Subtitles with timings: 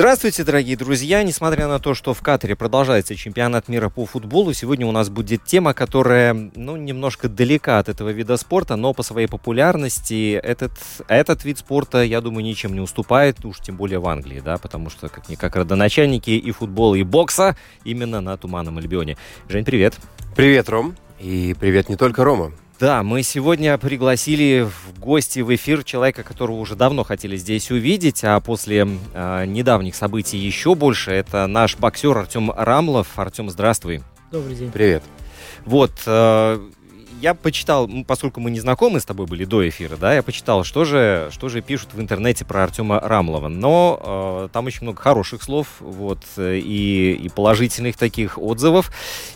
[0.00, 1.22] Здравствуйте, дорогие друзья!
[1.22, 5.44] Несмотря на то, что в Катаре продолжается чемпионат мира по футболу, сегодня у нас будет
[5.44, 10.72] тема, которая, ну, немножко далека от этого вида спорта, но по своей популярности этот,
[11.06, 14.88] этот вид спорта, я думаю, ничем не уступает, уж тем более в Англии, да, потому
[14.88, 17.54] что, как-никак, родоначальники и футбола, и бокса
[17.84, 19.18] именно на Туманном Альбионе.
[19.50, 19.96] Жень, привет!
[20.34, 20.96] Привет, Ром.
[21.18, 22.52] И привет не только Рома.
[22.80, 28.24] Да, мы сегодня пригласили в гости в эфир человека, которого уже давно хотели здесь увидеть,
[28.24, 31.10] а после э, недавних событий еще больше.
[31.10, 33.18] Это наш боксер Артем Рамлов.
[33.18, 34.02] Артем, здравствуй.
[34.32, 34.72] Добрый день.
[34.72, 35.02] Привет.
[35.66, 36.58] Вот, э,
[37.20, 40.84] я почитал, поскольку мы не знакомы с тобой были до эфира, да, я почитал, что
[40.84, 43.48] же, что же пишут в интернете про Артема Рамлова.
[43.48, 48.90] Но э, там очень много хороших слов, вот, э, и, и положительных таких отзывов.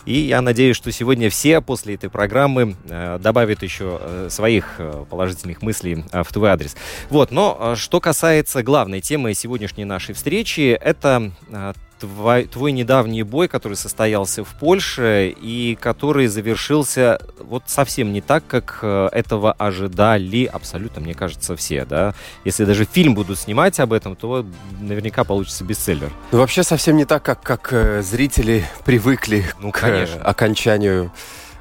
[0.05, 5.05] И я надеюсь, что сегодня все после этой программы э, добавят еще э, своих э,
[5.09, 6.75] положительных мыслей э, в твой адрес.
[7.09, 13.23] Вот, но э, что касается главной темы сегодняшней нашей встречи, это э, твой, твой недавний
[13.23, 19.53] бой, который состоялся в Польше и который завершился вот совсем не так, как э, этого
[19.53, 22.13] ожидали абсолютно, мне кажется, все, да.
[22.43, 24.45] Если даже фильм будут снимать об этом, то
[24.79, 26.11] наверняка получится бестселлер.
[26.31, 30.17] Ну, вообще совсем не так, как, как э, зрители привыкли Ну, к конечно.
[30.19, 31.11] э, окончанию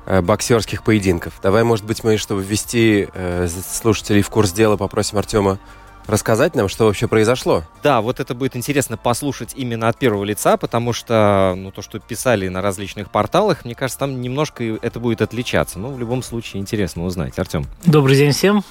[0.07, 1.35] э, боксерских поединков.
[1.43, 5.59] Давай, может быть, мы, чтобы ввести э, слушателей в курс дела, попросим Артема
[6.07, 7.65] рассказать нам, что вообще произошло.
[7.83, 11.99] Да, вот это будет интересно послушать именно от первого лица, потому что, ну, то, что
[11.99, 15.79] писали на различных порталах, мне кажется, там немножко это будет отличаться.
[15.79, 17.39] Но в любом случае интересно узнать.
[17.39, 17.67] Артем.
[17.85, 18.65] Добрый день всем.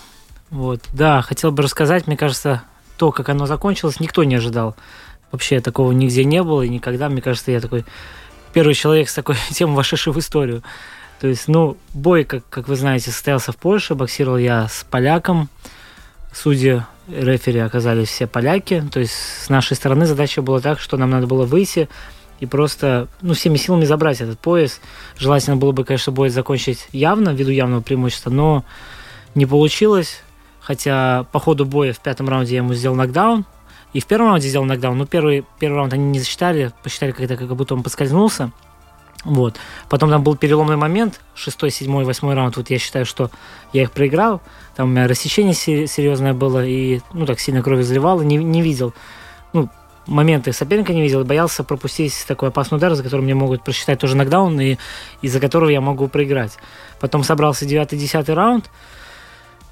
[0.50, 2.64] Вот, да, хотел бы рассказать, мне кажется,
[2.98, 4.76] то, как оно закончилось, никто не ожидал.
[5.32, 7.86] Вообще такого нигде не было, и никогда, мне кажется, я такой
[8.54, 10.64] первый человек с такой темой вошедший в историю.
[11.20, 15.50] То есть, ну, бой, как, как вы знаете, состоялся в Польше, боксировал я с поляком.
[16.34, 18.84] Судьи, рефери оказались все поляки.
[18.92, 21.90] То есть, с нашей стороны задача была так, что нам надо было выйти
[22.40, 24.82] и просто, ну, всеми силами забрать этот пояс.
[25.18, 28.66] Желательно было бы, конечно, бой закончить явно, ввиду явного преимущества, но
[29.36, 30.22] не получилось.
[30.60, 33.46] Хотя по ходу боя в пятом раунде я ему сделал нокдаун.
[33.94, 34.98] И в первом раунде сделал нокдаун.
[34.98, 36.72] Но первый, первый раунд они не засчитали.
[36.84, 38.52] Посчитали, это, как будто он поскользнулся.
[39.24, 39.56] Вот.
[39.90, 41.22] Потом там был переломный момент.
[41.34, 42.58] Шестой, седьмой, восьмой раунд.
[42.58, 43.32] Вот я считаю, что
[43.72, 44.42] я их проиграл.
[44.76, 46.66] Там у меня рассечение се- серьезное было.
[46.66, 48.22] И, ну, так сильно крови заливало.
[48.22, 48.94] Не, не видел.
[49.54, 49.70] Ну,
[50.08, 51.24] моменты соперника не видел.
[51.24, 54.60] Боялся пропустить такой опасный удар, за который мне могут просчитать тоже нокдаун.
[54.60, 54.78] И
[55.22, 56.58] из-за которого я могу проиграть.
[57.00, 58.70] Потом собрался девятый, десятый раунд.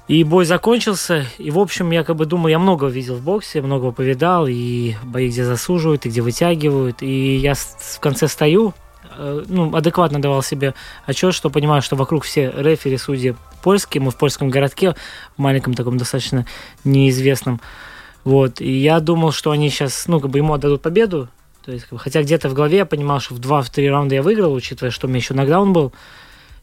[0.08, 3.62] И бой закончился, и, в общем, я как бы думал, я много видел в боксе,
[3.62, 8.74] многого повидал, и бои, где засуживают, и где вытягивают, и я в конце стою,
[9.18, 10.74] ну, адекватно давал себе
[11.06, 14.94] отчет, что понимаю, что вокруг все рефери, судьи польские, мы в польском городке,
[15.36, 16.46] маленьком таком достаточно
[16.84, 17.60] неизвестном,
[18.24, 21.28] вот, и я думал, что они сейчас, ну, как бы ему отдадут победу,
[21.64, 24.90] то есть, хотя где-то в голове я понимал, что в 2-3 раунда я выиграл, учитывая,
[24.90, 25.92] что у меня еще нокдаун был,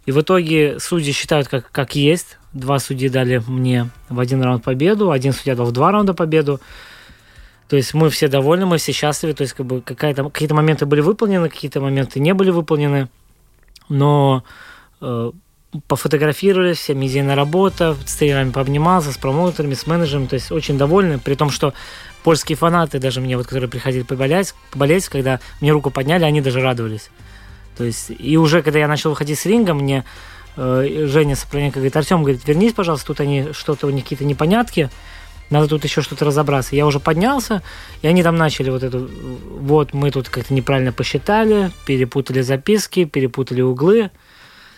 [0.05, 2.37] и в итоге судьи считают как, как есть.
[2.51, 6.59] Два судьи дали мне в один раунд победу, один судья дал в два раунда победу.
[7.69, 9.33] То есть мы все довольны, мы все счастливы.
[9.33, 13.09] То есть как бы какие-то моменты были выполнены, какие-то моменты не были выполнены.
[13.89, 14.43] Но
[15.01, 15.31] э,
[15.87, 20.27] пофотографировали, вся медийная работа, с тренерами пообнимался, с промоутерами, с менеджером.
[20.27, 21.75] То есть очень довольны, при том, что
[22.23, 26.61] польские фанаты, даже мне, вот, которые приходили поболеть, поболеть, когда мне руку подняли, они даже
[26.61, 27.11] радовались.
[27.77, 30.05] То есть, и уже когда я начал выходить с ринга, мне
[30.57, 34.89] э, Женя Сапроненко говорит, Артем, говорит, вернись, пожалуйста, тут они что-то, у них какие-то непонятки,
[35.49, 36.75] надо тут еще что-то разобраться.
[36.75, 37.61] Я уже поднялся,
[38.01, 39.09] и они там начали вот эту,
[39.59, 44.11] вот мы тут как-то неправильно посчитали, перепутали записки, перепутали углы.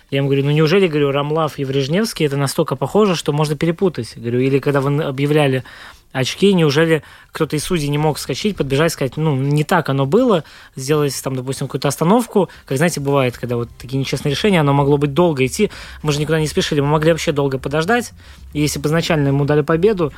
[0.10, 4.14] Я ему говорю, ну неужели, говорю, Рамлав и Врежневский это настолько похоже, что можно перепутать?
[4.18, 5.64] Говорю, или когда вы объявляли
[6.12, 10.44] очки, неужели кто-то из судей не мог скачать, подбежать, сказать, ну, не так оно было,
[10.76, 14.98] сделать там, допустим, какую-то остановку, как, знаете, бывает, когда вот такие нечестные решения, оно могло
[14.98, 15.72] быть долго идти,
[16.04, 18.12] мы же никуда не спешили, мы могли вообще долго подождать,
[18.54, 20.12] и если бы изначально ему дали победу,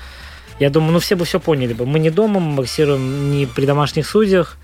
[0.60, 1.86] я думаю, ну, все бы все поняли бы.
[1.86, 4.58] Мы не дома, мы боксируем не при домашних судьях,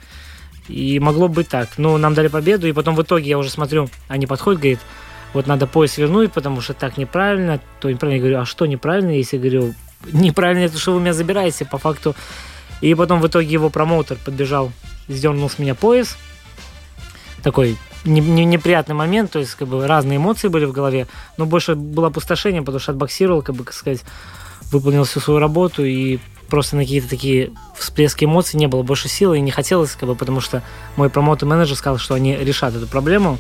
[0.68, 1.78] и могло быть так.
[1.78, 4.80] Но нам дали победу, и потом в итоге я уже смотрю, они подходят, говорит,
[5.34, 8.18] вот надо пояс вернуть, потому что так неправильно, то неправильно.
[8.18, 9.74] Я говорю, а что неправильно, если говорю,
[10.12, 12.16] неправильно это, что вы меня забираете, по факту.
[12.82, 14.72] И потом в итоге его промоутер подбежал,
[15.08, 16.18] сдернул с меня пояс.
[17.44, 21.08] Такой не, не, неприятный момент, то есть как бы разные эмоции были в голове,
[21.38, 24.04] но больше было опустошение, потому что отбоксировал, как бы, как сказать,
[24.72, 26.20] выполнил всю свою работу и
[26.50, 30.16] просто на какие-то такие всплески эмоций не было больше силы и не хотелось, как бы,
[30.16, 30.64] потому что
[30.96, 33.38] мой промоутер-менеджер сказал, что они решат эту проблему.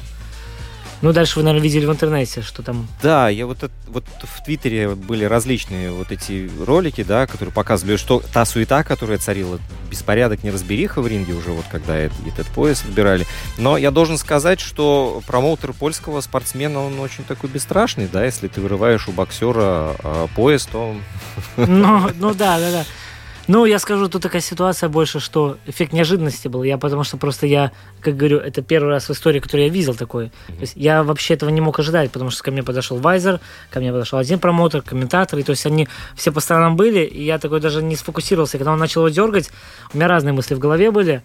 [1.02, 2.88] Ну, дальше вы, наверное, видели в интернете, что там...
[3.02, 8.22] Да, я вот, вот в Твиттере были различные вот эти ролики, да, которые показывали, что
[8.34, 9.60] та суета, которая царила,
[9.90, 13.26] беспорядок, неразбериха в ринге уже, вот когда этот, этот пояс выбирали.
[13.58, 18.60] Но я должен сказать, что промоутер польского спортсмена, он очень такой бесстрашный, да, если ты
[18.60, 20.96] вырываешь у боксера э, пояс, то...
[21.56, 22.86] Ну, ну да, да, да.
[23.52, 26.62] Ну, я скажу, тут такая ситуация больше, что эффект неожиданности был.
[26.62, 29.96] Я потому что просто я, как говорю, это первый раз в истории, который я видел
[29.96, 30.28] такой.
[30.28, 33.40] То есть я вообще этого не мог ожидать, потому что ко мне подошел Вайзер,
[33.72, 37.24] ко мне подошел один промоутер, комментатор, и то есть они все по сторонам были, и
[37.24, 38.60] я такой даже не сфокусировался.
[38.60, 39.50] Когда он начал его дергать,
[39.96, 41.24] у меня разные мысли в голове были.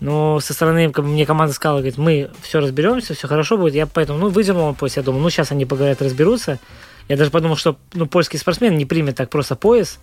[0.00, 3.74] Но со стороны мне команда сказала, говорит, мы все разберемся, все хорошо будет.
[3.74, 4.96] Я поэтому, ну, выдернул пояс.
[4.96, 6.58] Я думал, ну, сейчас они поговорят, разберутся.
[7.06, 10.00] Я даже подумал, что ну, польский спортсмен не примет так просто пояс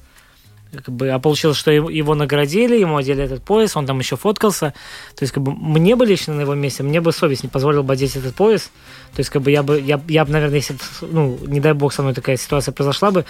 [0.72, 4.74] как бы, а получилось, что его наградили, ему одели этот пояс, он там еще фоткался.
[5.16, 7.82] То есть, как бы, мне бы лично на его месте, мне бы совесть не позволила
[7.82, 8.72] бы одеть этот пояс.
[9.14, 11.94] То есть, как бы, я бы, я, я бы, наверное, если, ну, не дай бог,
[11.94, 13.26] со мной такая ситуация произошла бы,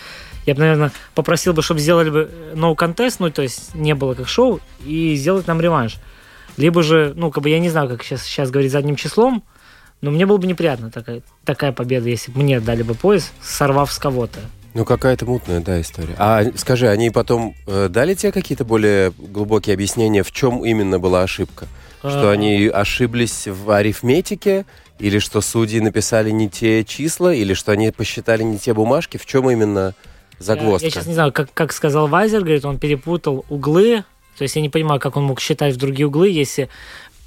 [0.45, 4.13] я бы, наверное, попросил бы, чтобы сделали бы no contest, ну, то есть, не было
[4.13, 5.97] как шоу, и сделать нам реванш.
[6.57, 9.43] Либо же, ну, как бы, я не знаю, как сейчас, сейчас говорить задним числом,
[10.01, 13.91] но мне было бы неприятно такая, такая победа, если бы мне дали бы пояс, сорвав
[13.91, 14.39] с кого-то.
[14.73, 16.15] Ну, какая-то мутная, да, история.
[16.17, 21.23] А скажи, они потом э, дали тебе какие-то более глубокие объяснения, в чем именно была
[21.23, 21.67] ошибка?
[21.99, 22.31] Что а.
[22.31, 24.65] они ошиблись в арифметике,
[24.97, 29.17] или что судьи написали не те числа, или что они посчитали не те бумажки?
[29.17, 29.93] В чем именно
[30.39, 30.85] загвоздка?
[30.85, 34.03] Я, я сейчас не знаю, как, как сказал Вайзер, говорит, он перепутал углы,
[34.37, 36.69] то есть я не понимаю, как он мог считать в другие углы, если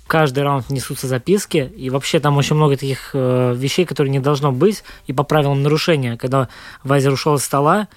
[0.06, 4.52] каждый раунд несутся записки, и вообще там очень много таких э, вещей, которые не должно
[4.52, 6.16] быть, и по правилам нарушения.
[6.16, 6.48] Когда
[6.82, 7.88] Вайзер ушел с стола,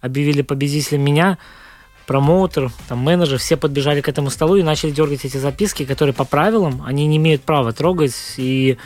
[0.00, 1.38] объявили победителем меня,
[2.06, 6.24] промоутер, там, менеджер, все подбежали к этому столу и начали дергать эти записки, которые по
[6.24, 8.76] правилам, они не имеют права трогать, и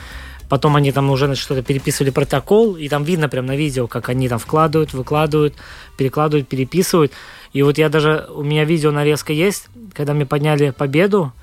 [0.49, 4.29] потом они там уже что-то переписывали протокол, и там видно прям на видео, как они
[4.29, 5.55] там вкладывают, выкладывают,
[5.97, 7.11] перекладывают, переписывают.
[7.53, 11.33] И вот я даже, у меня видео нарезка есть, когда мне подняли победу,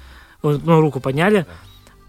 [0.52, 1.46] ну, руку подняли.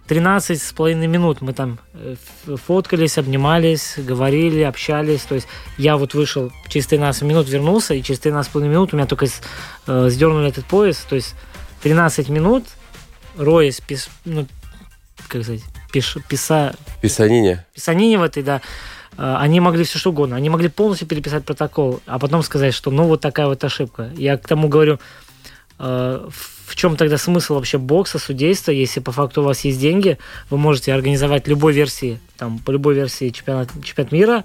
[0.08, 2.16] 13 с половиной минут мы там э,
[2.46, 5.22] фоткались, обнимались, говорили, общались.
[5.22, 5.48] То есть
[5.78, 9.08] я вот вышел через 13 минут, вернулся, и через 13 с половиной минут у меня
[9.08, 10.98] только э, сдернули этот пояс.
[11.10, 11.34] То есть
[11.82, 12.66] 13 минут,
[13.36, 14.46] роясь, пис, ну,
[15.28, 16.76] как сказать, пиш, писа...
[17.02, 17.66] Писанине.
[17.74, 18.62] Писанине в этой, да.
[19.18, 20.36] Э, они могли все что угодно.
[20.36, 24.12] Они могли полностью переписать протокол, а потом сказать, что ну вот такая вот ошибка.
[24.16, 25.00] Я к тому говорю,
[25.78, 30.18] в чем тогда смысл вообще бокса, судейства, если по факту у вас есть деньги,
[30.50, 34.44] вы можете организовать любой версии, там, по любой версии чемпионат, чемпионат мира,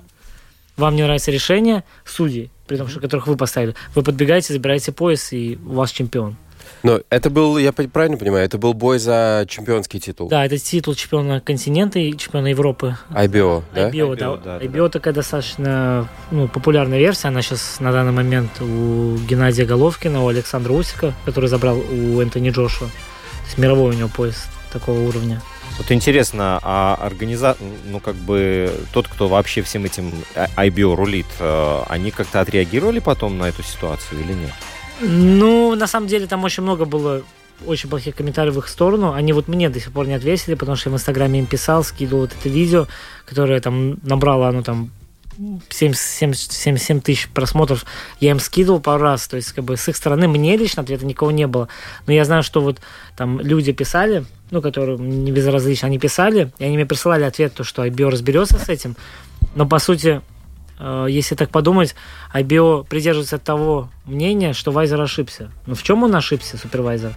[0.77, 5.33] вам не нравится решение, судей, при том, что которых вы поставили, вы подбегаете, забираете пояс,
[5.33, 6.37] и у вас чемпион.
[6.83, 10.29] Но это был, я правильно понимаю, это был бой за чемпионский титул?
[10.29, 12.97] Да, это титул чемпиона континента и чемпиона Европы.
[13.11, 13.91] IBO, да?
[13.91, 14.27] IBO, да.
[14.27, 14.89] IBO, да, IBO да.
[14.89, 17.29] такая достаточно ну, популярная версия.
[17.29, 22.51] Она сейчас на данный момент у Геннадия Головкина, у Александра Усика, который забрал у Энтони
[22.51, 22.89] Джошуа.
[22.89, 25.41] То есть мировой у него пояс такого уровня.
[25.79, 27.57] Вот интересно, а организа...
[27.87, 33.39] ну как бы тот, кто вообще всем этим IBO рулит, э, они как-то отреагировали потом
[33.39, 34.53] на эту ситуацию или нет?
[35.01, 37.23] Ну, на самом деле, там очень много было
[37.67, 39.13] очень плохих комментариев в их сторону.
[39.13, 41.85] Они вот мне до сих пор не ответили, потому что я в Инстаграме им писал,
[41.85, 42.87] скидывал вот это видео,
[43.27, 44.91] которое там набрало, оно там
[45.71, 47.87] 77 тысяч просмотров
[48.19, 49.27] я им скидывал пару раз.
[49.27, 51.69] То есть, как бы с их стороны мне лично ответа никого не было.
[52.07, 52.81] Но я знаю, что вот
[53.17, 57.65] там люди писали, ну, которые не безразличны, они писали, и они мне присылали ответ, то,
[57.65, 58.97] что IBO разберется с этим.
[59.55, 60.21] Но, по сути,
[61.09, 61.95] если так подумать,
[62.35, 65.51] IBO придерживается того мнения, что Вайзер ошибся.
[65.67, 67.15] Но в чем он ошибся, супервайзер?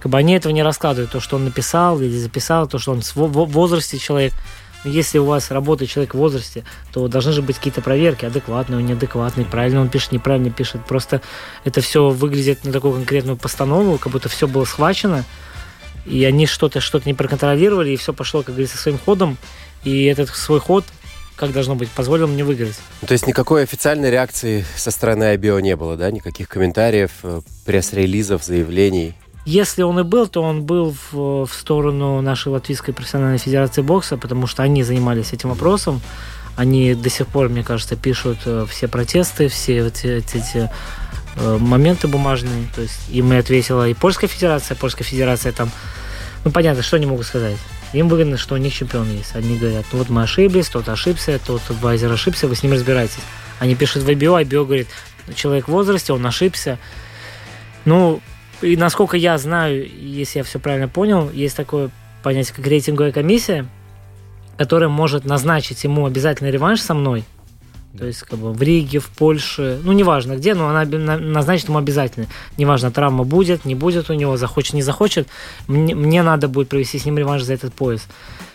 [0.00, 3.00] Как бы они этого не раскладывают, то, что он написал или записал, то, что он
[3.00, 3.14] в
[3.52, 4.34] возрасте человек.
[4.84, 8.82] Но если у вас работает человек в возрасте, то должны же быть какие-то проверки, адекватные,
[8.82, 10.84] неадекватные, правильно он пишет, неправильно пишет.
[10.86, 11.22] Просто
[11.64, 15.24] это все выглядит на такую конкретную постанову, как будто все было схвачено,
[16.04, 19.38] и они что-то что-то не проконтролировали, и все пошло, как говорится, своим ходом.
[19.82, 20.84] И этот свой ход
[21.36, 22.76] как должно быть, позволил мне выиграть.
[23.06, 26.10] То есть никакой официальной реакции со стороны IBO не было, да?
[26.10, 29.14] Никаких комментариев, э, пресс-релизов, заявлений?
[29.44, 34.16] Если он и был, то он был в, в сторону нашей Латвийской профессиональной федерации бокса,
[34.16, 36.00] потому что они занимались этим вопросом.
[36.56, 40.70] Они до сих пор, мне кажется, пишут э, все протесты, все эти, эти, эти
[41.36, 42.66] э, моменты бумажные.
[42.74, 44.74] То есть им и ответила и Польская федерация.
[44.74, 45.70] Польская федерация там,
[46.44, 47.58] ну понятно, что они могут сказать.
[47.92, 49.34] Им выгодно, что у них чемпион есть.
[49.34, 53.22] Они говорят, вот мы ошиблись, тот ошибся, тот адвайзер ошибся, вы с ним разбираетесь.
[53.58, 54.88] Они пишут в IBO, IBO говорит,
[55.34, 56.78] человек в возрасте, он ошибся.
[57.84, 58.20] Ну,
[58.60, 61.90] и насколько я знаю, если я все правильно понял, есть такое
[62.22, 63.66] понятие, как рейтинговая комиссия,
[64.58, 67.24] которая может назначить ему обязательный реванш со мной–
[67.98, 70.84] то есть, как бы в Риге, в Польше, ну, неважно где, но она
[71.18, 72.26] назначит ему обязательно.
[72.58, 75.28] Неважно, травма будет, не будет у него, захочет, не захочет.
[75.66, 78.06] Мне, мне надо будет провести с ним реванш за этот пояс.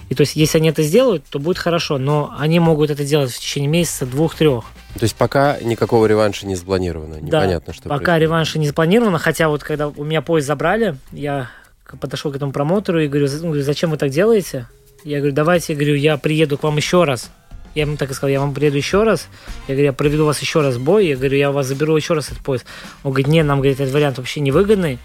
[0.10, 3.32] И то есть, если они это сделают, то будет хорошо, но они могут это делать
[3.32, 4.66] в течение месяца, двух-трех.
[4.96, 8.22] То есть пока никакого реванша не запланировано, непонятно, да, что пока происходит.
[8.22, 11.50] реванша не запланировано, хотя вот когда у меня пояс забрали, я
[12.00, 13.28] подошел к этому промоутеру и говорю,
[13.62, 14.68] зачем вы так делаете?
[15.06, 17.32] Я говорю, давайте, я говорю, я приеду к вам еще раз,
[17.76, 19.28] я ему так и сказал, я вам приеду еще раз.
[19.68, 21.08] Я говорю, я проведу вас еще раз бой.
[21.08, 22.66] Я говорю, я вас заберу еще раз этот пояс.
[23.04, 25.00] Он говорит, нет, нам, говорит, этот вариант вообще невыгодный.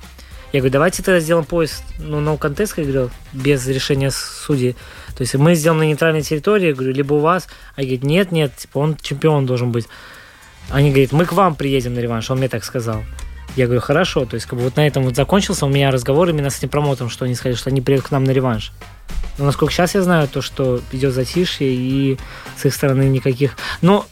[0.53, 4.75] Я говорю, давайте тогда сделаем пояс, ну, no contest, я говорю, без решения судьи.
[5.17, 7.49] То есть мы сделаем на нейтральной территории, я говорю, либо у вас.
[7.75, 9.87] А говорит, нет, нет, типа он чемпион должен быть.
[10.71, 13.03] Они говорят, мы к вам приедем на реванш, он мне так сказал.
[13.55, 16.29] Я говорю, хорошо, то есть как бы вот на этом вот закончился у меня разговор
[16.29, 18.73] именно с этим промоутером, что они сказали, что они приедут к нам на реванш.
[19.39, 22.19] Но насколько сейчас я знаю, то, что идет затишье и
[22.57, 23.57] с их стороны никаких...
[23.83, 24.07] Но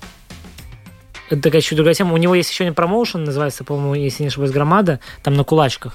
[1.30, 2.12] это такая чуть другая тема.
[2.12, 5.94] У него есть еще один промоушен, называется, по-моему, если не ошибаюсь, «Громада», там на кулачках.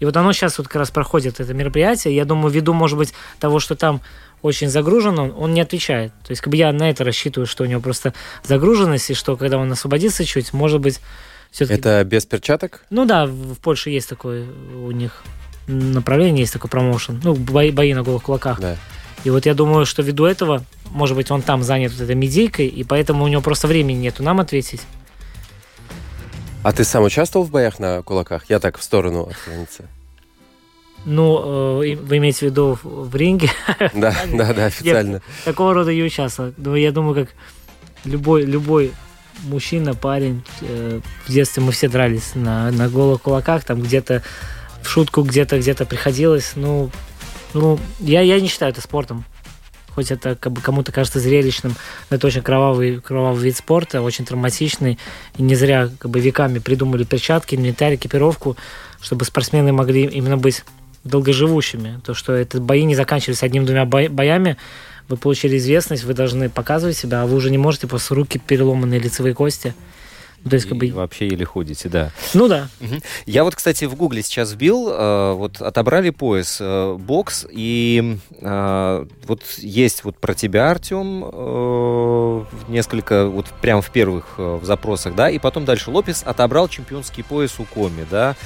[0.00, 2.14] И вот оно сейчас вот как раз проходит, это мероприятие.
[2.14, 4.02] Я думаю, ввиду, может быть, того, что там
[4.42, 6.12] очень загружено, он не отвечает.
[6.24, 9.36] То есть, как бы я на это рассчитываю, что у него просто загруженность, и что
[9.36, 11.00] когда он освободится чуть, может быть,
[11.56, 11.80] все-таки...
[11.80, 12.84] Это без перчаток?
[12.90, 15.22] Ну да, в Польше есть такое у них
[15.66, 17.18] направление, есть такой промоушен.
[17.24, 18.60] Ну, бои, бои на голых кулаках.
[18.60, 18.76] Да.
[19.24, 22.66] И вот я думаю, что ввиду этого, может быть, он там занят вот этой медийкой,
[22.66, 24.82] и поэтому у него просто времени нету нам ответить.
[26.62, 28.44] А ты сам участвовал в боях на кулаках?
[28.50, 29.86] Я так в сторону от границы.
[31.06, 33.48] Ну, э, вы имеете в виду в ринге?
[33.94, 35.22] Да, да, да, официально.
[35.46, 36.52] такого рода я участвовал.
[36.58, 37.34] Но я думаю, как
[38.04, 38.92] любой, любой
[39.44, 44.22] мужчина, парень, э, в детстве мы все дрались на, на голых кулаках, там где-то
[44.82, 46.52] в шутку где-то где-то приходилось.
[46.54, 46.90] Ну,
[47.54, 49.24] ну я, я не считаю это спортом.
[49.94, 51.74] Хоть это как бы кому-то кажется зрелищным,
[52.10, 54.98] но это очень кровавый, кровавый вид спорта, очень травматичный.
[55.38, 58.58] И не зря как бы веками придумали перчатки, инвентарь, экипировку,
[59.00, 60.64] чтобы спортсмены могли именно быть
[61.02, 62.00] долгоживущими.
[62.04, 64.58] То, что это бои не заканчивались одним-двумя боями,
[65.08, 69.00] вы получили известность, вы должны показывать себя, а вы уже не можете после руки переломанные
[69.00, 69.74] лицевые кости.
[70.48, 70.90] То есть, как бы...
[70.92, 72.12] вообще еле ходите, да.
[72.32, 72.68] Ну да.
[72.80, 72.94] Угу.
[73.26, 79.06] Я вот, кстати, в Гугле сейчас вбил, э, вот отобрали пояс э, бокс, и э,
[79.26, 85.38] вот есть вот про тебя, Артем, несколько, вот прямо в первых в запросах, да, и
[85.38, 88.36] потом дальше Лопес отобрал чемпионский пояс у Коми, да.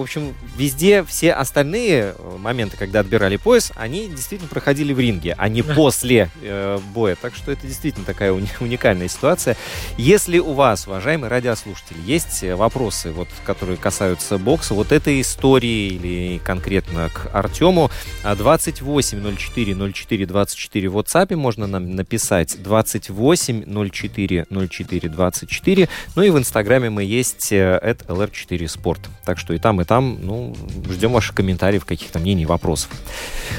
[0.00, 5.34] В общем, везде все остальные э, моменты, когда отбирали пояс, они действительно проходили в ринге,
[5.36, 7.16] а не после э, боя.
[7.20, 9.58] Так что это действительно такая уни- уникальная ситуация.
[9.98, 15.88] Если у вас, уважаемые радиослушатели, есть э, вопросы, вот, которые касаются бокса, вот этой истории
[15.88, 17.90] или конкретно к Артему,
[18.24, 25.88] 28 04 24 в WhatsApp можно нам написать 28 04 04 24.
[26.16, 29.00] Ну и в Инстаграме мы есть это э, LR4 Sport.
[29.26, 30.54] Так что и там, и там, ну,
[30.88, 32.90] ждем ваших комментариев, каких-то мнений, вопросов.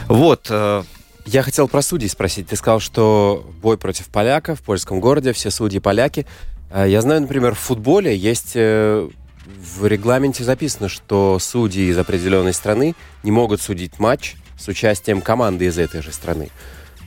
[0.08, 0.48] Вот.
[0.50, 0.84] Э,
[1.26, 2.48] Я хотел про судей спросить.
[2.48, 6.26] Ты сказал, что бой против поляка в польском городе, все судьи поляки.
[6.72, 9.10] Э, я знаю, например, в футболе есть э,
[9.46, 15.66] в регламенте записано, что судьи из определенной страны не могут судить матч с участием команды
[15.66, 16.48] из этой же страны.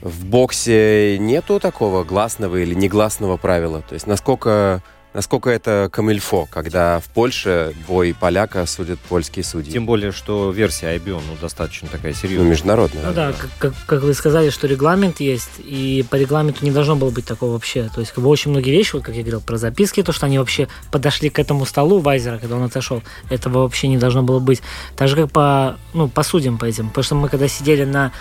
[0.01, 3.81] В боксе нету такого гласного или негласного правила.
[3.81, 4.83] То есть насколько
[5.15, 9.71] насколько это камильфо, когда в Польше бой поляка судят польские судьи.
[9.71, 12.43] Тем более, что версия IBO ну, достаточно такая серьезная.
[12.43, 13.03] Ну, международная.
[13.05, 16.97] Ну да, как, как, как вы сказали, что регламент есть, и по регламенту не должно
[16.97, 17.89] было быть такого вообще.
[17.95, 20.25] То есть, как бы очень многие вещи, вот как я говорил про записки, то, что
[20.25, 24.39] они вообще подошли к этому столу Вайзера, когда он отошел, этого вообще не должно было
[24.39, 24.61] быть.
[24.97, 26.89] Так же, как по, ну, по судьям по этим.
[26.89, 28.11] Потому что мы когда сидели на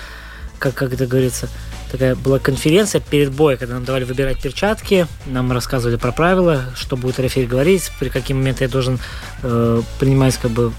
[0.60, 1.48] как, как это говорится,
[1.94, 6.96] такая была конференция перед боем, когда нам давали выбирать перчатки, нам рассказывали про правила, что
[6.96, 8.98] будет рефери говорить, при какие моменты я должен
[9.44, 10.72] э, принимать как бы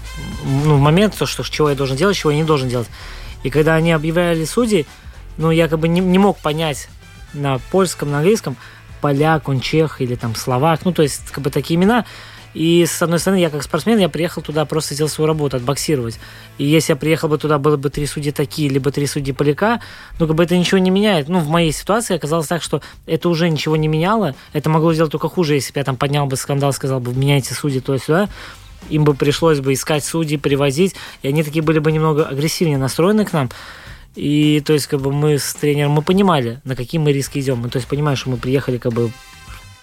[0.44, 2.88] ну, момент, то, что, чего я должен делать, чего я не должен делать.
[3.44, 4.86] И когда они объявляли судей,
[5.38, 6.90] ну, я как бы не, не мог понять
[7.32, 8.54] на польском, на английском,
[9.00, 12.04] поляк, он чех или там словак, ну, то есть, как бы такие имена.
[12.56, 16.18] И, с одной стороны, я как спортсмен, я приехал туда просто сделать свою работу, отбоксировать.
[16.56, 19.82] И если я приехал бы туда, было бы три судьи такие, либо три судьи поляка,
[20.18, 21.28] ну, как бы это ничего не меняет.
[21.28, 24.34] Ну, в моей ситуации оказалось так, что это уже ничего не меняло.
[24.54, 27.52] Это могло сделать только хуже, если бы я там поднял бы скандал, сказал бы, меняйте
[27.52, 28.30] судьи туда-сюда
[28.88, 33.24] им бы пришлось бы искать судьи, привозить, и они такие были бы немного агрессивнее настроены
[33.24, 33.50] к нам.
[34.14, 37.58] И то есть, как бы мы с тренером, мы понимали, на какие мы риски идем.
[37.58, 39.10] Мы, то есть, понимаем, что мы приехали как бы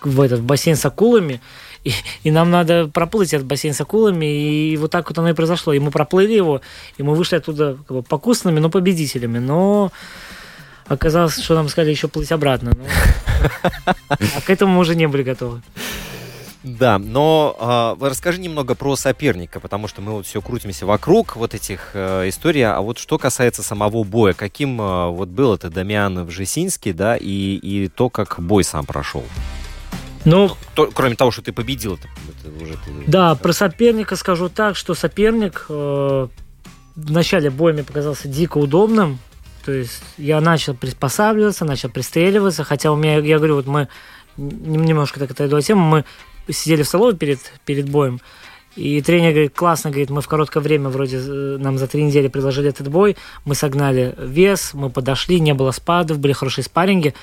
[0.01, 1.41] в этот в бассейн с акулами,
[1.83, 1.91] и,
[2.23, 5.73] и нам надо проплыть этот бассейн с акулами, и вот так вот оно и произошло.
[5.73, 6.61] И мы проплыли его,
[6.97, 9.39] и мы вышли оттуда как бы, покусанными, но победителями.
[9.39, 9.91] Но
[10.87, 12.71] оказалось, что нам сказали еще плыть обратно.
[12.75, 12.85] Ну,
[14.35, 15.61] а к этому мы уже не были готовы.
[16.63, 21.53] Да, но э, расскажи немного про соперника, потому что мы вот все крутимся вокруг вот
[21.53, 22.65] этих э, историй.
[22.65, 27.55] А вот что касается самого боя, каким э, вот был это Дамиан в да, и,
[27.55, 29.25] и то, как бой сам прошел?
[30.25, 32.91] Ну, то, кроме того, что ты победил, это, это уже ты...
[33.07, 36.27] Да, про соперника скажу так, что соперник э,
[36.95, 39.19] в начале боя мне показался дико удобным.
[39.65, 43.87] То есть я начал приспосабливаться, начал пристреливаться, хотя у меня, я говорю, вот мы
[44.37, 46.05] немножко так отойду от темы,
[46.47, 48.19] мы сидели в столовой перед, перед боем,
[48.75, 52.27] и тренер говорит, классно, говорит, мы в короткое время, вроде э, нам за три недели
[52.27, 53.15] предложили этот бой,
[53.45, 57.13] мы согнали вес, мы подошли, не было спадов, были хорошие спарринги.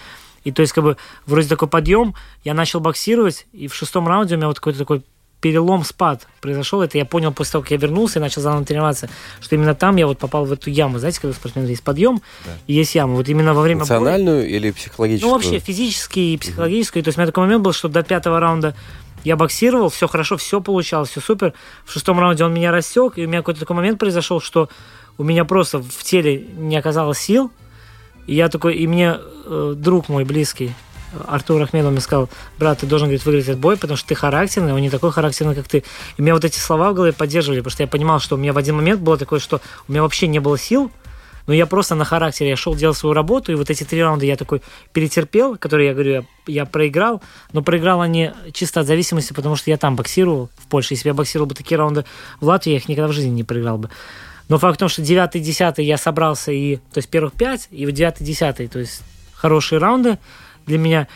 [0.45, 4.35] И то есть, как бы, вроде такой подъем, я начал боксировать, и в шестом раунде
[4.35, 5.03] у меня вот какой-то такой
[5.41, 6.83] перелом, спад произошел.
[6.83, 9.09] Это я понял после того, как я вернулся и начал заново тренироваться,
[9.41, 10.99] что именно там я вот попал в эту яму.
[10.99, 12.53] Знаете, когда у спортсмена есть подъем да.
[12.67, 13.15] и есть яма.
[13.15, 14.49] Вот именно во время Национальную боя...
[14.49, 15.31] или психологическую?
[15.31, 17.01] Ну, вообще, физический и психологический.
[17.01, 17.05] Угу.
[17.05, 18.75] То есть у меня такой момент был, что до пятого раунда
[19.25, 21.55] я боксировал, все хорошо, все получалось, все супер.
[21.85, 24.69] В шестом раунде он меня рассек, и у меня какой-то такой момент произошел, что
[25.19, 27.51] у меня просто в теле не оказалось сил.
[28.27, 30.73] И я такой, и мне э, друг мой близкий,
[31.27, 34.73] Артур Ахмедов мне сказал, брат, ты должен, говорит, выиграть этот бой, потому что ты характерный,
[34.73, 35.83] он не такой характерный, как ты.
[36.17, 38.53] И меня вот эти слова в голове поддерживали, потому что я понимал, что у меня
[38.53, 40.91] в один момент было такое, что у меня вообще не было сил,
[41.47, 44.25] но я просто на характере, я шел, делал свою работу, и вот эти три раунда
[44.25, 49.33] я такой перетерпел, которые, я говорю, я, я проиграл, но проиграл они чисто от зависимости,
[49.33, 50.95] потому что я там боксировал в Польше.
[50.95, 52.05] Если бы я боксировал бы такие раунды
[52.41, 53.91] в Латвии, я их никогда в жизни не проиграл бы.
[54.51, 57.91] Но факт в том, что 9-10 я собрался, и, то есть первых 5, и в
[57.91, 60.19] 9-10, то есть хорошие раунды
[60.67, 61.07] для меня.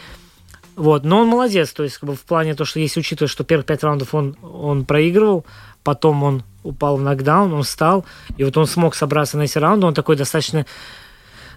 [0.77, 3.43] Вот, но он молодец, то есть как бы в плане то, что если учитывая, что
[3.43, 5.45] первых пять раундов он, он проигрывал,
[5.83, 8.05] потом он упал в нокдаун, он встал,
[8.37, 10.65] и вот он смог собраться на эти раунды, он такой достаточно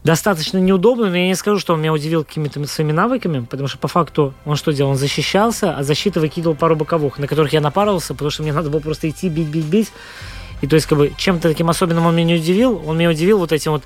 [0.03, 3.77] достаточно неудобный, но я не скажу, что он меня удивил какими-то своими навыками, потому что
[3.77, 4.91] по факту он что делал?
[4.91, 8.69] Он защищался, а защита выкидывал пару боковых, на которых я напарывался, потому что мне надо
[8.69, 9.91] было просто идти, бить, бить, бить.
[10.61, 12.81] И то есть, как бы, чем-то таким особенным он меня не удивил.
[12.85, 13.83] Он меня удивил вот этим вот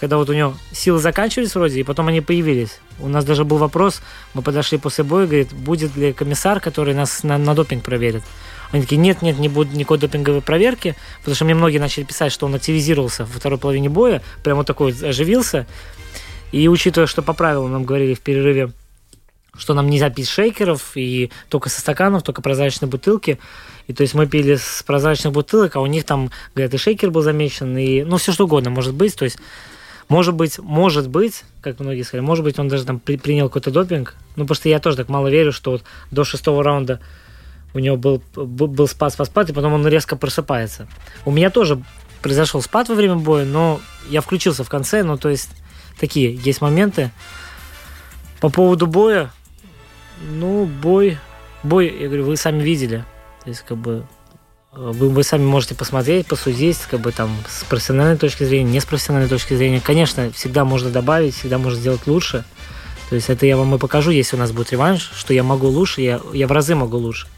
[0.00, 2.78] когда вот у него силы заканчивались вроде, и потом они появились.
[2.98, 4.02] У нас даже был вопрос,
[4.34, 8.22] мы подошли после боя, говорит, будет ли комиссар, который нас на, на допинг проверит.
[8.70, 12.32] Они такие, нет, нет, не будет никакой допинговой проверки, потому что мне многие начали писать,
[12.32, 15.66] что он активизировался во второй половине боя, прямо вот такой оживился.
[16.52, 18.72] И учитывая, что по правилам нам говорили в перерыве,
[19.56, 23.38] что нам нельзя пить шейкеров, и только со стаканов, только прозрачные бутылки.
[23.86, 27.10] И то есть мы пили с прозрачных бутылок, а у них там, говорят, и шейкер
[27.10, 29.14] был замечен, и ну все что угодно может быть.
[29.14, 29.38] То есть
[30.08, 33.70] может быть, может быть, как многие сказали, может быть, он даже там при, принял какой-то
[33.70, 34.14] допинг.
[34.36, 37.00] Ну, потому что я тоже так мало верю, что вот до шестого раунда
[37.72, 40.86] у него был, был спад, спад, спад, и потом он резко просыпается.
[41.24, 41.82] У меня тоже
[42.22, 45.50] произошел спад во время боя, но я включился в конце, ну, то есть
[45.98, 47.10] такие есть моменты.
[48.40, 49.32] По поводу боя,
[50.20, 51.18] ну, бой,
[51.62, 53.04] бой, я говорю, вы сами видели.
[53.44, 54.04] То есть, как бы,
[54.72, 58.84] вы, вы сами можете посмотреть, посудить, как бы там с профессиональной точки зрения, не с
[58.84, 59.80] профессиональной точки зрения.
[59.80, 62.44] Конечно, всегда можно добавить, всегда можно сделать лучше.
[63.10, 65.68] То есть это я вам и покажу, если у нас будет реванш, что я могу
[65.68, 67.28] лучше, я, я в разы могу лучше.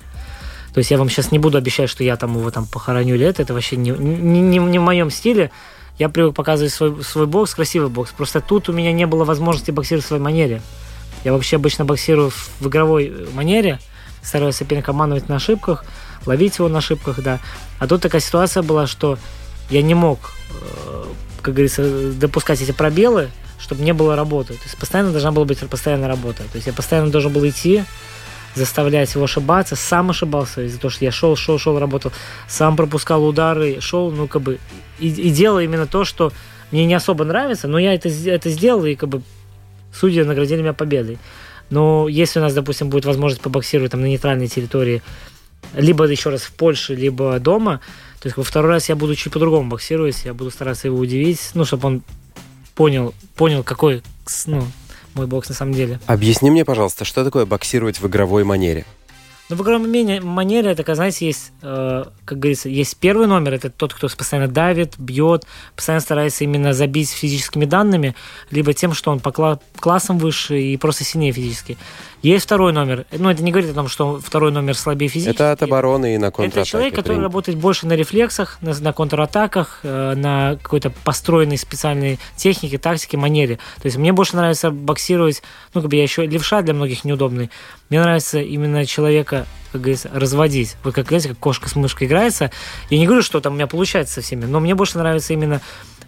[0.73, 3.27] То есть я вам сейчас не буду обещать, что я там его там похороню или
[3.27, 5.51] это, это вообще не, не, не, не в моем стиле.
[5.99, 8.13] Я привык показывать свой, свой бокс, красивый бокс.
[8.13, 10.63] Просто тут у меня не было возможности боксировать в своей манере.
[11.25, 13.81] Я вообще обычно боксирую в игровой манере,
[14.27, 15.85] стараюсь соперника обманывать на ошибках–
[16.27, 17.41] ловить его на ошибках, да.
[17.79, 19.19] А тут такая ситуация была, что
[19.71, 20.19] я не мог,
[20.51, 21.05] э,
[21.43, 24.55] как говорится, допускать эти пробелы, чтобы не было работы.
[24.55, 26.43] То есть постоянно должна была быть постоянная работа.
[26.45, 27.85] То есть я постоянно должен был идти,
[28.55, 32.13] заставлять его ошибаться, сам ошибался из-за того, что я шел, шел, шел, работал,
[32.49, 34.59] сам пропускал удары, шел, ну, как бы,
[34.99, 36.33] и, и делал именно то, что
[36.71, 39.23] мне не особо нравится, но я это, это сделал, и, как бы,
[39.93, 41.19] судьи наградили меня победой.
[41.71, 45.03] Но если у нас, допустим, будет возможность побоксировать там на нейтральной территории,
[45.75, 47.81] либо еще раз в Польше, либо дома,
[48.21, 51.51] то есть во второй раз я буду чуть по-другому боксировать, я буду стараться его удивить,
[51.55, 52.03] ну, чтобы он
[52.75, 54.03] понял, понял, какой
[54.47, 54.67] ну,
[55.15, 55.99] мой бокс на самом деле.
[56.07, 58.85] Объясни мне, пожалуйста, что такое боксировать в игровой манере?
[59.49, 63.95] Ну, в игровой манере, это, знаете, есть, э, как говорится, есть первый номер, это тот,
[63.95, 65.45] кто постоянно давит, бьет,
[65.77, 68.17] постоянно старается именно забить физическими данными,
[68.51, 71.79] либо тем, что он по кла- классам выше и просто сильнее физически.
[72.23, 73.07] Есть второй номер.
[73.13, 75.35] Ну, это не говорит о том, что второй номер слабее физически.
[75.35, 76.61] Это от обороны и на контратаке.
[76.61, 77.25] Это человек, который принято.
[77.25, 83.57] работает больше на рефлексах, на, на контратаках, э, на какой-то построенной специальной технике, тактике, манере.
[83.81, 85.43] То есть мне больше нравится боксировать,
[85.75, 87.51] ну, как бы я еще левша для многих неудобный.
[87.91, 90.77] Мне нравится именно человека как говорится, разводить.
[90.85, 92.51] Вот как, знаете, как кошка с мышкой играется.
[92.89, 95.61] Я не говорю, что там у меня получается со всеми, но мне больше нравится именно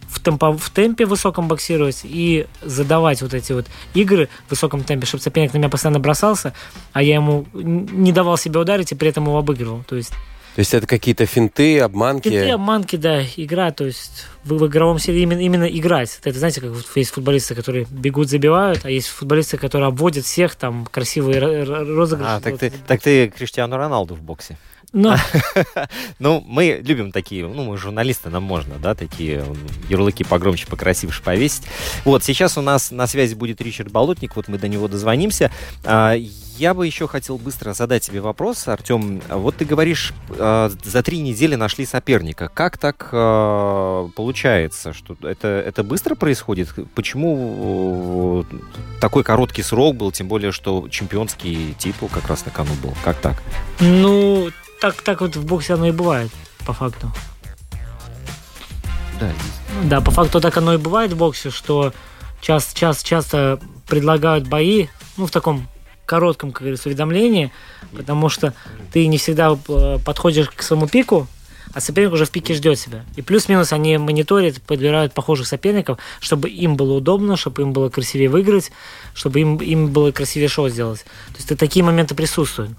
[0.08, 5.06] в, темпо, в темпе высоком боксировать и задавать вот эти вот игры в высоком темпе,
[5.06, 6.52] чтобы соперник на меня постоянно бросался,
[6.92, 9.84] а я ему не давал себе ударить и при этом его обыгрывал.
[9.86, 10.12] То есть
[10.58, 12.28] то есть это какие-то финты, обманки?
[12.28, 16.18] Финты, обманки, да, игра, то есть в, в игровом серии именно, именно играть.
[16.24, 20.84] Это, знаете, как есть футболисты, которые бегут, забивают, а есть футболисты, которые обводят всех, там,
[20.86, 22.28] красивые розыгрыши.
[22.28, 24.58] А, так ты, так ты Криштиану Роналду в боксе.
[24.92, 25.16] Но...
[26.18, 29.44] ну, мы любим такие, ну, мы журналисты, нам можно, да, такие
[29.88, 31.64] ярлыки погромче, покрасивше повесить.
[32.04, 35.50] Вот, сейчас у нас на связи будет Ричард Болотник, вот мы до него дозвонимся.
[35.84, 36.14] А,
[36.58, 39.20] я бы еще хотел быстро задать тебе вопрос, Артем.
[39.28, 42.50] Вот ты говоришь, а, за три недели нашли соперника.
[42.52, 46.68] Как так а, получается, что это, это быстро происходит?
[46.94, 48.46] Почему
[49.00, 52.94] такой короткий срок был, тем более, что чемпионский титул как раз на кону был?
[53.04, 53.42] Как так?
[53.80, 56.30] Ну, так, так вот в боксе оно и бывает,
[56.66, 57.10] по факту.
[59.20, 59.32] Да,
[59.84, 61.92] да, по факту так оно и бывает в боксе, что
[62.40, 64.86] часто, часто, часто предлагают бои,
[65.16, 65.66] ну, в таком
[66.06, 67.52] коротком, как говорится, уведомлении,
[67.94, 68.54] потому что
[68.92, 71.26] ты не всегда э, подходишь к своему пику,
[71.74, 73.04] а соперник уже в пике ждет себя.
[73.16, 78.30] И плюс-минус они мониторят, подбирают похожих соперников, чтобы им было удобно, чтобы им было красивее
[78.30, 78.72] выиграть,
[79.12, 81.04] чтобы им, им было красивее шоу сделать.
[81.28, 82.70] То есть такие моменты присутствуют.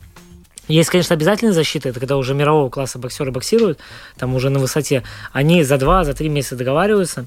[0.69, 3.79] Есть, конечно, обязательная защита, это когда уже мирового класса боксеры боксируют,
[4.17, 5.03] там уже на высоте.
[5.33, 7.25] Они за два, за три месяца договариваются,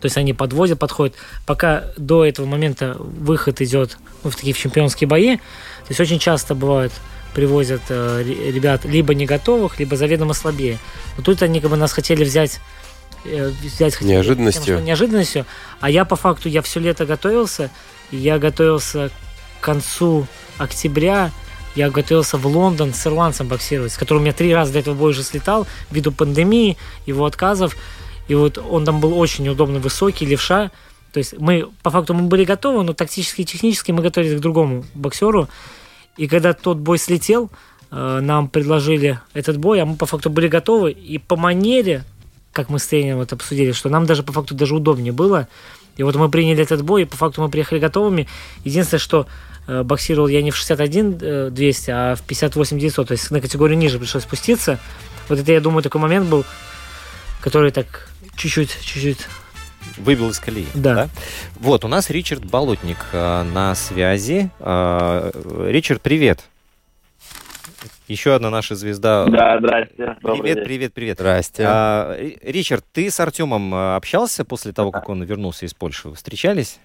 [0.00, 1.16] то есть они подводят, подходят.
[1.44, 5.42] Пока до этого момента выход идет ну, в такие в чемпионские бои, то
[5.88, 6.92] есть очень часто бывает
[7.34, 10.78] привозят э, ребят либо не готовых, либо заведомо слабее.
[11.16, 12.60] Но тут они как бы нас хотели взять
[13.24, 14.76] э, взять хотели, неожиданностью.
[14.76, 15.46] Тем, неожиданностью.
[15.80, 17.70] А я по факту я все лето готовился,
[18.12, 19.10] и я готовился
[19.60, 20.26] к концу
[20.58, 21.32] октября
[21.78, 25.12] я готовился в Лондон с ирландцем боксировать, с которым я три раза до этого бой
[25.12, 27.76] уже слетал, ввиду пандемии, его отказов.
[28.26, 30.72] И вот он там был очень неудобно высокий, левша.
[31.12, 34.42] То есть мы, по факту, мы были готовы, но тактически и технически мы готовились к
[34.42, 35.48] другому боксеру.
[36.16, 37.48] И когда тот бой слетел,
[37.92, 40.90] э, нам предложили этот бой, а мы по факту были готовы.
[40.90, 42.04] И по манере,
[42.52, 45.46] как мы с тренером это обсудили, что нам даже по факту даже удобнее было.
[45.96, 48.26] И вот мы приняли этот бой, и по факту мы приехали готовыми.
[48.64, 49.28] Единственное, что
[49.68, 53.78] боксировал я не в 61 200, э, а в 58 900, то есть на категорию
[53.78, 54.78] ниже пришлось спуститься.
[55.28, 56.44] Вот это, я думаю, такой момент был,
[57.40, 59.26] который так чуть-чуть, чуть-чуть
[59.98, 60.66] выбил из колеи.
[60.74, 60.94] Да.
[60.94, 61.08] да.
[61.56, 64.50] Вот, у нас Ричард Болотник э, на связи.
[64.58, 65.30] Э,
[65.66, 66.44] Ричард, привет.
[68.06, 69.26] Еще одна наша звезда.
[69.26, 70.16] Да, здрасте.
[70.22, 71.18] Привет, привет, привет.
[71.18, 71.64] Здрасте.
[71.66, 76.10] А, Ричард, ты с Артемом э, общался после того, как он вернулся из Польши?
[76.14, 76.78] Встречались?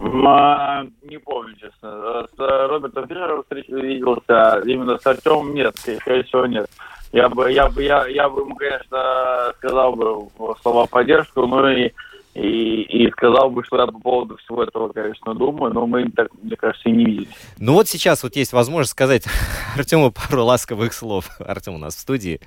[0.00, 2.26] А, не помню, честно.
[2.36, 6.70] С Робертом Фишером виделся, именно с Артемом нет, скорее всего, нет.
[7.12, 10.28] Я бы, я бы, я, я бы ему, конечно, сказал бы
[10.60, 11.90] слова поддержку, но и,
[12.34, 16.28] и, и сказал бы, что я по поводу всего этого, конечно, думаю, но мы так,
[16.42, 17.54] мне кажется, и не виделись.
[17.58, 19.24] Ну вот сейчас вот есть возможность сказать
[19.76, 21.28] Артему пару ласковых слов.
[21.40, 22.40] Артем у нас в студии.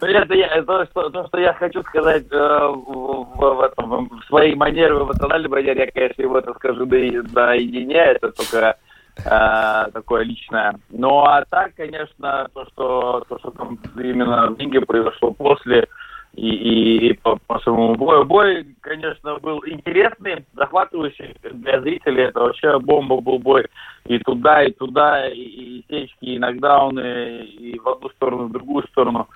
[0.00, 4.54] Это, я, то, что, то, что я хочу сказать э, в, в, этом, в своей
[4.54, 8.76] манере, в эмоциональной манере, я, конечно, его это скажу наедине, это только
[9.24, 10.78] э, такое личное.
[10.90, 15.88] Ну, а так, конечно, то, что, то, что там именно в Лиге произошло после
[16.34, 18.24] и, и, и по, по своему бою.
[18.24, 22.24] Бой, конечно, был интересный, захватывающий для зрителей.
[22.24, 23.66] Это вообще бомба был бой.
[24.04, 28.52] И туда, и туда, и, и сечки, и нокдауны, и в одну сторону, и в
[28.52, 29.28] другую сторону.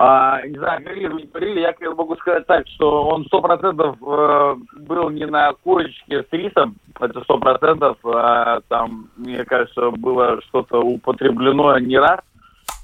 [0.00, 4.54] А, не знаю, говорили, не говорили, я могу сказать так, что он сто процентов э,
[4.76, 10.80] был не на курочке с рисом, это сто процентов, а там, мне кажется, было что-то
[10.80, 12.20] употреблено не раз,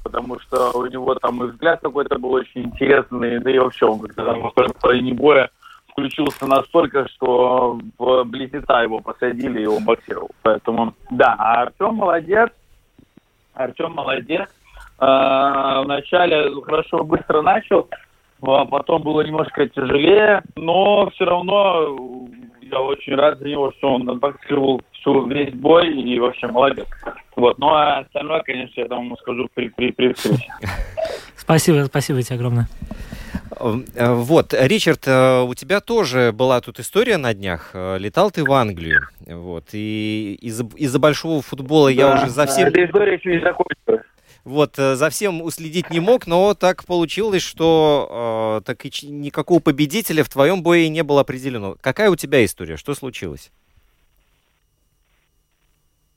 [0.03, 4.01] потому что у него там и взгляд какой-то был очень интересный, да и вообще он
[4.01, 5.51] когда там во половине боя
[5.93, 10.33] включился настолько, что в близнеца его посадили и он боксировал.
[10.43, 12.51] Поэтому, да, а Артем молодец,
[13.55, 14.49] Артем молодец.
[14.99, 17.89] А, Вначале хорошо, быстро начал,
[18.43, 22.29] а потом было немножко тяжелее, но все равно
[22.63, 26.87] я очень рад за него, что он отбоксировал всю весь бой и вообще молодец.
[27.37, 27.59] Вот.
[27.59, 30.53] Ну а остальное, конечно, я там скажу при, при, при встрече.
[31.37, 32.69] Спасибо, спасибо тебе огромное.
[33.61, 37.71] Э, Вот, Ричард, э, у тебя тоже была тут история на днях.
[37.75, 39.03] Э, Летал ты в Англию.
[39.27, 42.69] Вот, и из-за из большого футбола я Да, уже за всем...
[42.69, 44.07] Эта история еще не закончилась.
[44.45, 49.59] Вот, э, за всем уследить не мог, но так получилось, что э, так и никакого
[49.61, 51.77] победителя в твоем бое не было определено.
[51.81, 52.77] Какая у тебя история?
[52.77, 53.51] Что случилось?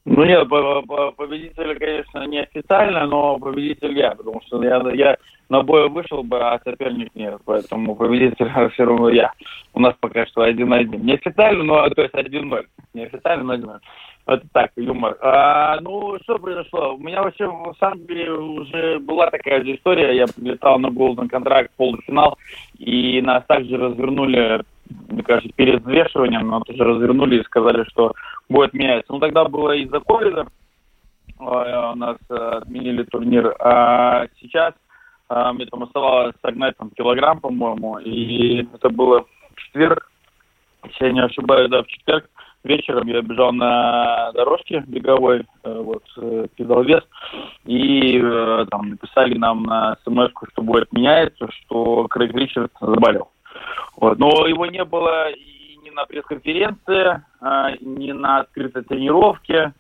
[0.04, 5.18] Ну нет, по- по- победитель, конечно, не официально, но победитель я, потому что я, я
[5.50, 9.32] на бой вышел бы, а соперник нет, поэтому победитель все равно я.
[9.74, 11.06] У нас пока что один-один.
[11.06, 12.68] Не официально, но то есть один-ноль.
[12.94, 13.80] Не официально, но один-ноль.
[14.28, 15.18] Это так, юмор.
[15.22, 16.96] А, ну, что произошло?
[16.96, 20.18] У меня вообще в Англии уже была такая же история.
[20.18, 22.38] Я летал на Голден контракт, полуфинал,
[22.78, 24.63] и нас также развернули,
[25.10, 28.12] мне кажется, перед взвешиванием, нас тоже развернули и сказали, что
[28.50, 29.13] будет меняться.
[29.13, 30.46] Ну, тогда было из-за ковида,
[31.40, 34.74] э, у нас э, отменили турнир, а сейчас
[35.30, 39.24] э, мне там оставалось согнать там килограмм, по-моему, и это было
[39.56, 40.12] в четверг,
[40.84, 42.30] если я не ошибаюсь, да, в четверг
[42.63, 47.04] вечером я бежал на дорожке беговой, э, вот, э, кидал вес,
[47.65, 53.30] и э, там написали нам на смс что будет меняется, что Крейг Ричард заболел.
[53.96, 54.20] Вот.
[54.20, 59.74] Но его не было и ни на пресс-конференции, а, ни на открытой тренировке,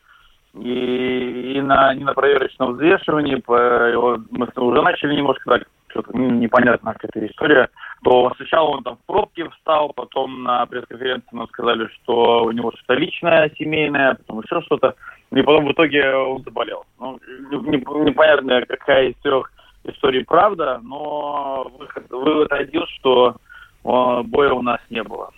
[0.53, 3.43] и, и на, не на проверочном взвешивании.
[3.47, 7.69] Мы уже начали немножко так, что-то ну, непонятно какая-то история.
[8.03, 12.71] То сначала он там в пробке встал, потом на пресс-конференции нам сказали, что у него
[12.71, 14.95] что-то личное, семейное, потом еще что-то.
[15.31, 16.85] И потом в итоге он заболел.
[16.99, 17.19] Ну,
[17.51, 19.51] не- непонятно, какая из трех
[19.83, 23.35] историй правда, но выход, вывод один, что
[23.83, 25.31] э, боя у нас не было.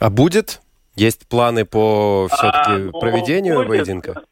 [0.00, 0.60] А будет?
[0.94, 3.68] Есть планы по А, все-таки ну, проведению будет.
[3.68, 4.22] поединка?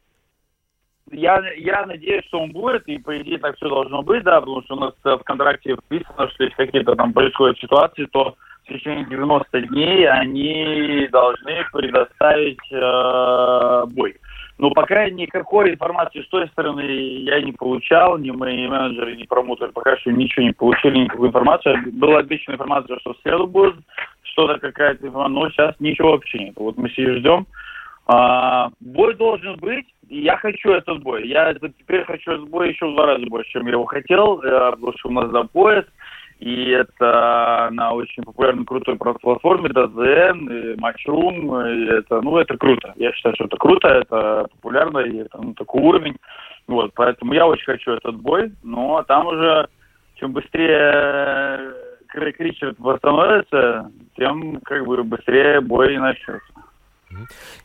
[1.10, 4.62] Я, я надеюсь, что он будет, и по идее так все должно быть, да, потому
[4.62, 8.68] что у нас э, в контракте вписано, что если какие-то там происходят ситуации, то в
[8.68, 14.14] течение 90 дней они должны предоставить э, бой.
[14.58, 19.72] Но пока никакой информации с той стороны я не получал, ни мои менеджеры, ни промоутеры
[19.72, 21.76] пока что ничего не получили, никакую информацию.
[21.92, 23.76] Была обещана информация, что в среду будет
[24.22, 26.54] что-то, какая-то но сейчас ничего вообще нет.
[26.56, 27.46] Вот мы все ждем.
[28.12, 31.28] А, бой должен быть, и я хочу этот бой.
[31.28, 34.92] Я теперь хочу этот бой еще в два раза больше, чем я его хотел, потому
[34.98, 35.84] что у нас за пояс,
[36.40, 42.92] и это на очень популярной крутой платформе ДЗН, и Matchroom, это, ну, это круто.
[42.96, 46.16] Я считаю, что это круто, это популярно, и это ну, такой уровень.
[46.66, 49.68] Вот, поэтому я очень хочу этот бой, но там уже
[50.16, 51.74] чем быстрее
[52.08, 56.42] Крейг Ричард восстановится, тем как бы быстрее бой начнется.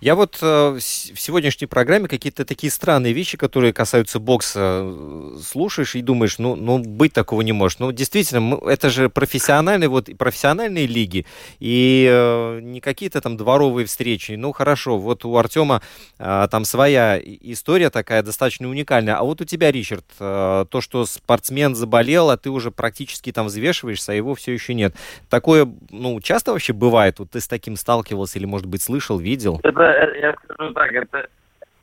[0.01, 5.95] Я вот э, в сегодняшней программе какие-то такие странные вещи, которые касаются бокса, э, слушаешь
[5.95, 7.79] и думаешь, ну, ну быть такого не может.
[7.79, 11.25] Ну, действительно, это же профессиональные, вот, профессиональные лиги,
[11.60, 14.31] и э, не какие-то там дворовые встречи.
[14.31, 15.81] Ну, хорошо, вот у Артема
[16.17, 19.15] э, там своя история такая достаточно уникальная.
[19.15, 23.45] А вот у тебя, Ричард, э, то, что спортсмен заболел, а ты уже практически там
[23.45, 24.95] взвешиваешься, а его все еще нет.
[25.29, 27.19] Такое, ну, часто вообще бывает?
[27.19, 29.35] Вот ты с таким сталкивался или, может быть, слышал, видел?
[29.63, 31.28] Это, э, я скажу так, это,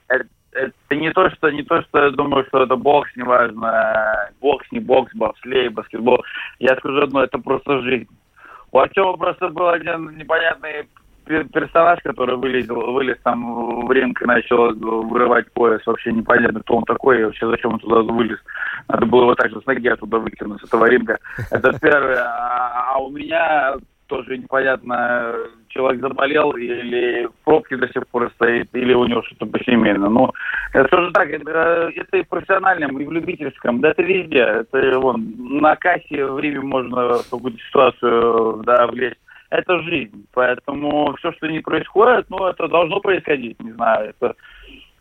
[0.09, 4.67] это, это не то, что не то, что я думаю, что это бокс, неважно, бокс,
[4.71, 6.23] не бокс, бобслей, баскетбол.
[6.59, 8.09] Я скажу одно, это просто жизнь.
[8.71, 10.89] У Артема просто был один непонятный
[11.27, 15.81] пер- персонаж, который вылез, вылез там в ринг и начал вырывать пояс.
[15.87, 18.39] Вообще непонятно, кто он такой и вообще зачем он туда вылез.
[18.89, 21.19] Надо было его также с ноги оттуда выкинуть, с этого ринга.
[21.51, 22.25] Это первое.
[22.25, 23.75] А, а у меня
[24.13, 25.35] тоже непонятно,
[25.69, 30.11] человек заболел или в пробке до сих пор стоит, или у него что-то посемейно.
[30.11, 30.31] Ну,
[30.75, 34.67] это тоже так, это, это и в профессиональном, и в любительском, да это везде.
[34.71, 39.17] Это вон, на кассе в Риме можно в какую-то ситуацию да, влезть.
[39.49, 40.27] Это жизнь.
[40.35, 43.59] Поэтому все, что не происходит, ну, это должно происходить.
[43.63, 44.35] Не знаю, это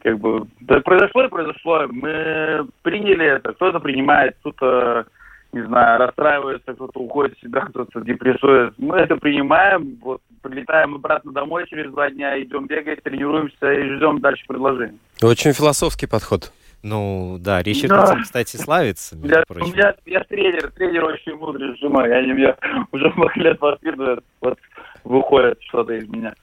[0.03, 1.85] как бы да, произошло и произошло.
[1.89, 5.05] Мы приняли это, кто-то принимает, кто-то
[5.53, 8.73] не знаю, расстраивается, кто-то уходит в себя, кто-то депрессует.
[8.77, 14.19] Мы это принимаем, вот прилетаем обратно домой через два дня, идем бегать, тренируемся и ждем
[14.19, 14.99] дальше предложений.
[15.21, 16.51] Очень философский подход.
[16.83, 18.15] Ну, да, Ричард, Да.
[18.23, 19.73] кстати, славится, между Я, у прочим.
[19.73, 22.09] меня, я тренер, тренер очень мудрый, сжимаю.
[22.11, 22.57] Я, не- я
[22.91, 24.57] уже много лет воспитываю, вот
[25.03, 26.33] выходит что-то из меня.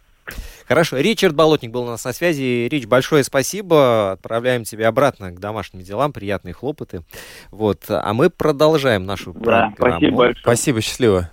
[0.68, 2.68] Хорошо, Ричард Болотник был у нас на связи.
[2.68, 4.12] Рич, большое спасибо.
[4.12, 6.12] Отправляем тебя обратно к домашним делам.
[6.12, 7.02] Приятные хлопоты.
[7.50, 7.84] Вот.
[7.88, 9.76] А мы продолжаем нашу Да, программу.
[9.76, 10.42] спасибо большое.
[10.42, 11.30] Спасибо, счастливо.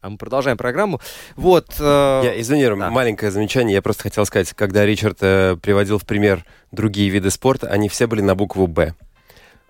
[0.00, 1.00] А мы продолжаем программу.
[1.34, 1.74] Вот.
[1.80, 2.90] э, Я, извини, Ром, да.
[2.90, 3.74] маленькое замечание.
[3.74, 8.06] Я просто хотел сказать, когда Ричард э, приводил в пример другие виды спорта, они все
[8.06, 8.94] были на букву «Б».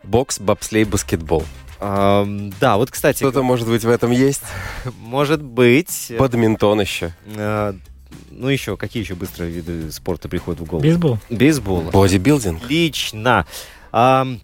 [0.03, 1.45] Бокс, бобслей, баскетбол.
[1.81, 4.43] эм, да, вот, кстати, Что-то, может быть, в этом есть?
[4.99, 6.13] может быть...
[6.19, 7.13] Бадминтон еще.
[7.27, 7.75] э,
[8.31, 10.83] ну, еще, какие еще быстрые виды спорта приходят в голову?
[10.83, 11.19] Бейсбол.
[11.31, 11.83] Бейсбол.
[11.93, 12.63] Бодибилдинг.
[12.63, 13.47] Отлично.
[13.93, 14.41] Ам,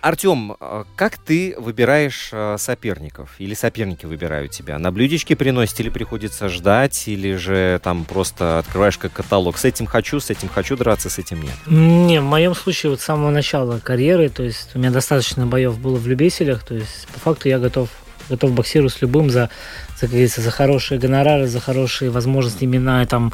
[0.00, 3.34] Артем, а как ты выбираешь а, соперников?
[3.38, 4.78] Или соперники выбирают тебя?
[4.78, 7.06] На блюдечке приносят или приходится ждать?
[7.06, 9.58] Или же там просто открываешь как каталог?
[9.58, 11.54] С этим хочу, с этим хочу драться, с этим нет.
[11.66, 15.78] Не, в моем случае вот с самого начала карьеры, то есть у меня достаточно боев
[15.78, 17.90] было в любителях, то есть по факту я готов
[18.30, 19.50] готов боксировать с любым за,
[19.96, 23.32] за, как говорится, за хорошие гонорары, за хорошие возможности имена, там,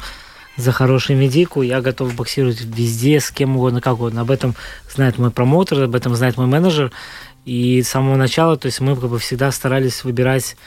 [0.57, 1.61] за хорошую медику.
[1.61, 4.21] Я готов боксировать везде, с кем угодно, как угодно.
[4.21, 4.55] Об этом
[4.93, 6.91] знает мой промоутер, об этом знает мой менеджер.
[7.45, 10.57] И с самого начала, то есть мы как бы всегда старались выбирать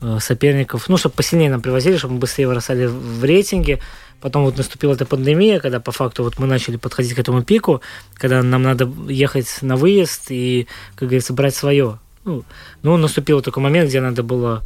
[0.00, 3.80] э, соперников, ну, чтобы посильнее нам привозили, чтобы мы быстрее вырастали в рейтинге.
[4.20, 7.82] Потом вот наступила эта пандемия, когда по факту вот мы начали подходить к этому пику,
[8.14, 10.66] когда нам надо ехать на выезд и,
[10.96, 11.98] как говорится, брать свое.
[12.24, 12.44] Ну,
[12.82, 14.62] ну наступил такой момент, где надо было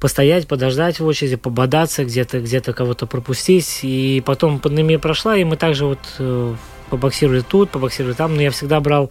[0.00, 3.80] постоять, подождать в очереди, пободаться, где-то где кого-то пропустить.
[3.82, 6.54] И потом пандемия прошла, и мы также вот э,
[6.90, 8.34] побоксировали тут, побоксировали там.
[8.34, 9.10] Но я всегда брал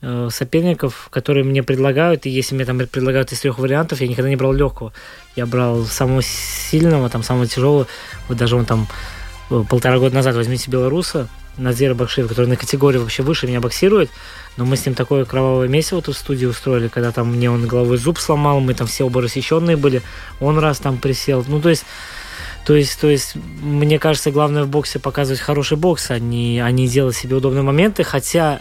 [0.00, 2.24] э, соперников, которые мне предлагают.
[2.26, 4.92] И если мне там предлагают из трех вариантов, я никогда не брал легкого.
[5.36, 7.86] Я брал самого сильного, там самого тяжелого.
[8.28, 8.88] Вот даже он там
[9.50, 14.10] э, полтора года назад возьмите белоруса, Назира Бакшиев, который на категории вообще выше меня боксирует,
[14.56, 17.66] но мы с ним такое кровавое месиво тут в студии устроили, когда там мне он
[17.66, 20.02] головой зуб сломал, мы там все оба рассеченные были,
[20.40, 21.44] он раз там присел.
[21.48, 21.84] Ну, то есть,
[22.66, 26.70] то есть, то есть, мне кажется, главное в боксе показывать хороший бокс, а не, а
[26.70, 28.60] не делать себе удобные моменты, хотя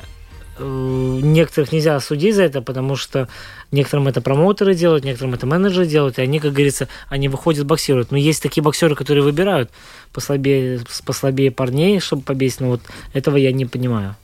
[0.57, 3.27] э, некоторых нельзя судить за это, потому что
[3.71, 8.11] некоторым это промоутеры делают, некоторым это менеджеры делают, и они, как говорится, они выходят, боксируют.
[8.11, 9.69] Но есть такие боксеры, которые выбирают
[10.13, 12.81] послабее, послабее парней, чтобы побесить, но вот
[13.13, 14.15] этого я не понимаю.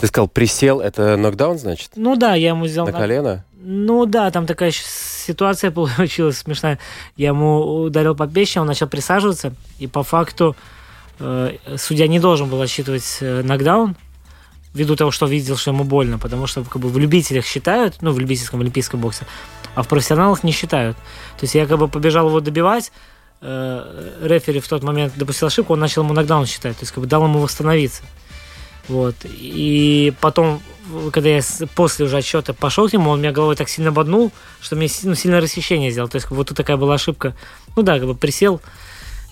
[0.00, 1.92] Ты сказал, присел, это нокдаун, значит?
[1.96, 2.86] Ну да, я ему взял...
[2.86, 3.44] На колено?
[3.68, 6.78] Ну да, там такая ситуация получилась смешная.
[7.16, 10.56] Я ему ударил по печени, он начал присаживаться, и по факту
[11.18, 13.96] э, судья не должен был отсчитывать э, нокдаун,
[14.72, 18.12] ввиду того, что видел, что ему больно, потому что как бы в любителях считают, ну,
[18.12, 19.26] в любительском олимпийском боксе,
[19.74, 20.96] а в профессионалах не считают.
[21.38, 22.92] То есть я как бы побежал его добивать,
[23.40, 27.02] э, рефери в тот момент допустил ошибку, он начал ему нокдаун считать, то есть как
[27.02, 28.02] бы дал ему восстановиться.
[28.88, 29.14] Вот.
[29.24, 30.60] И потом,
[31.12, 31.42] когда я
[31.74, 35.14] после уже отсчета пошел к нему, он меня головой так сильно боднул, что мне ну,
[35.14, 36.08] сильное рассечение сделал.
[36.08, 37.34] То есть вот тут такая была ошибка.
[37.74, 38.60] Ну да, как бы присел.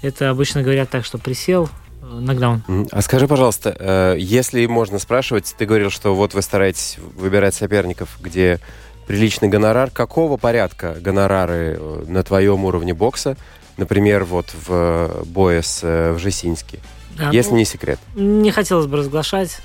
[0.03, 1.69] Это обычно говорят так, что присел,
[2.03, 2.63] э, нокдаун.
[2.67, 2.89] Мгм.
[2.91, 8.19] А скажи, пожалуйста, э, если можно спрашивать, ты говорил, что вот вы стараетесь выбирать соперников,
[8.21, 8.61] где
[9.07, 9.91] приличный гонорар.
[9.91, 13.37] Какого порядка гонорары э, на твоем уровне бокса?
[13.77, 16.81] Например, вот в э, бое с э, Вжесински.
[17.19, 17.99] А, Если ну, не секрет.
[18.15, 19.59] не хотелось бы разглашать.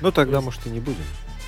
[0.00, 0.98] Ну, тогда, может, и не будем.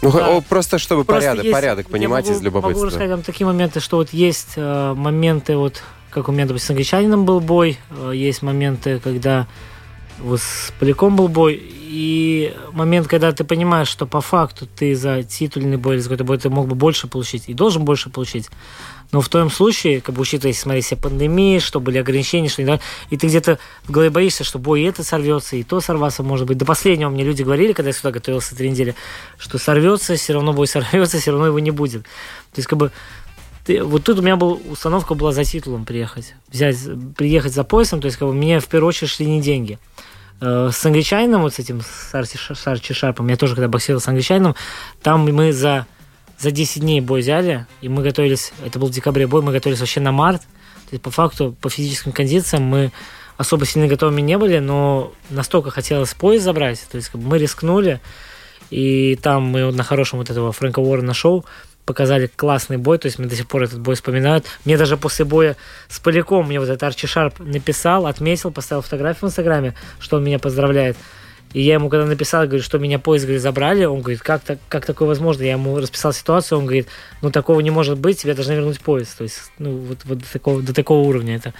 [0.02, 0.40] Ну, Да.
[0.48, 2.70] просто чтобы Просто порядок, есть- порядок я понимать могу- из любопытства.
[2.78, 6.66] Могу рассказать вам такие моменты, что вот есть э, моменты, вот как у меня, допустим,
[6.68, 9.46] с англичанином был бой, э, есть моменты, когда
[10.18, 15.22] вот с Поляком был бой, и момент, когда ты понимаешь, что по факту ты за
[15.22, 18.48] титульный бой или за какой-то бой ты мог бы больше получить и должен больше получить.
[19.12, 22.80] Но в твоем случае, как бы учитывая, если все пандемии, что были ограничения, что не
[23.10, 26.46] и ты где-то в голове боишься, что бой и это сорвется, и то сорваться может
[26.46, 26.58] быть.
[26.58, 28.94] До последнего мне люди говорили, когда я сюда готовился три недели,
[29.38, 32.02] что сорвется, все равно бой сорвется, все равно его не будет.
[32.02, 32.92] То есть, как бы,
[33.66, 36.34] ты- вот тут у меня была установка была за титулом приехать.
[36.48, 36.76] Взять,
[37.16, 39.78] приехать за поясом, то есть, как бы, мне в первую очередь шли не деньги.
[40.40, 44.00] Э, С англичанином, вот с этим, с Арчи, с Арчи Шарпом, я тоже когда боксировал
[44.00, 44.54] с англичанином,
[45.02, 45.86] там мы за,
[46.40, 49.80] за 10 дней бой взяли, и мы готовились, это был в декабре бой, мы готовились
[49.80, 50.40] вообще на март.
[50.40, 52.90] То есть, по факту, по физическим кондициям мы
[53.36, 57.38] особо сильно готовыми не были, но настолько хотелось пояс забрать, то есть как бы мы
[57.38, 58.00] рискнули,
[58.70, 61.44] и там мы на хорошем вот этого Фрэнка Уоррена шоу
[61.86, 64.46] показали классный бой, то есть мне до сих пор этот бой вспоминают.
[64.64, 65.56] Мне даже после боя
[65.88, 70.24] с Поляком мне вот этот Арчи Шарп написал, отметил, поставил фотографию в Инстаграме, что он
[70.24, 70.96] меня поздравляет.
[71.52, 74.58] И я ему когда написал, говорю, что меня поезд говорит, забрали, он говорит, как, так,
[74.68, 75.42] как такое возможно?
[75.42, 76.86] Я ему расписал ситуацию, он говорит,
[77.22, 79.18] ну такого не может быть, тебе должны вернуть поезд.
[79.18, 81.52] То есть, ну вот, вот до, такого, до такого уровня это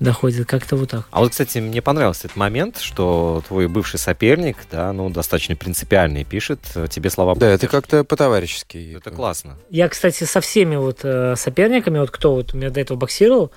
[0.00, 1.06] доходит, как-то вот так.
[1.10, 6.24] А вот, кстати, мне понравился этот момент, что твой бывший соперник, да, ну, достаточно принципиальный,
[6.24, 6.60] пишет
[6.90, 7.34] тебе слова.
[7.36, 8.96] Да, это как-то по-товарищески.
[8.96, 9.56] Это классно.
[9.70, 13.52] Я, кстати, со всеми вот э, соперниками, вот кто вот у меня до этого боксировал,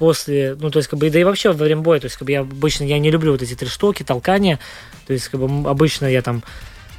[0.00, 2.24] после, ну, то есть, как бы, да и вообще во время боя, то есть, как
[2.24, 4.58] бы, я обычно, я не люблю вот эти трештоки, толкания,
[5.06, 6.42] то есть, как бы, обычно я там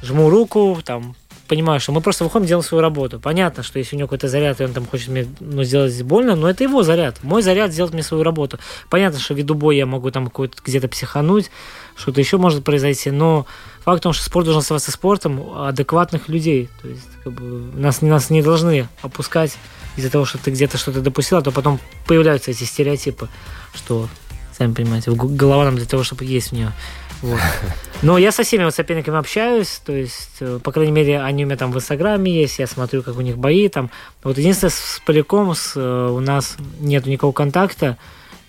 [0.02, 1.16] жму руку, там,
[1.48, 3.18] понимаю, что мы просто выходим, делаем свою работу.
[3.18, 6.36] Понятно, что если у него какой-то заряд, и он там хочет мне ну, сделать больно,
[6.36, 7.24] но это его заряд.
[7.24, 8.60] Мой заряд сделать мне свою работу.
[8.88, 10.30] Понятно, что ввиду боя я могу там
[10.64, 11.50] где-то психануть,
[11.96, 13.46] что-то еще может произойти, но
[13.84, 16.70] факт в том, что спорт должен оставаться спортом адекватных людей.
[16.80, 17.42] То есть, как бы,
[17.74, 19.58] нас, нас не должны опускать
[19.96, 23.28] из-за того, что ты где-то что-то допустил, а то потом появляются эти стереотипы,
[23.74, 24.08] что,
[24.56, 26.72] сами понимаете, голова нам для того, чтобы есть в нее.
[27.20, 27.40] Вот.
[28.02, 31.46] Но я со всеми вот соперниками общаюсь, то есть, э, по крайней мере, они у
[31.46, 33.90] меня там в Инстаграме есть, я смотрю, как у них бои там.
[34.24, 37.96] Вот единственное, с Поляком с, э, у нас нет никакого контакта,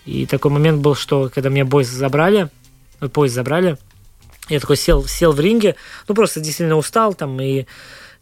[0.06, 2.48] и такой момент был, что когда меня бой забрали,
[3.00, 3.76] э, поезд забрали,
[4.48, 5.76] я такой сел, сел в ринге,
[6.08, 7.66] ну, просто действительно устал там, и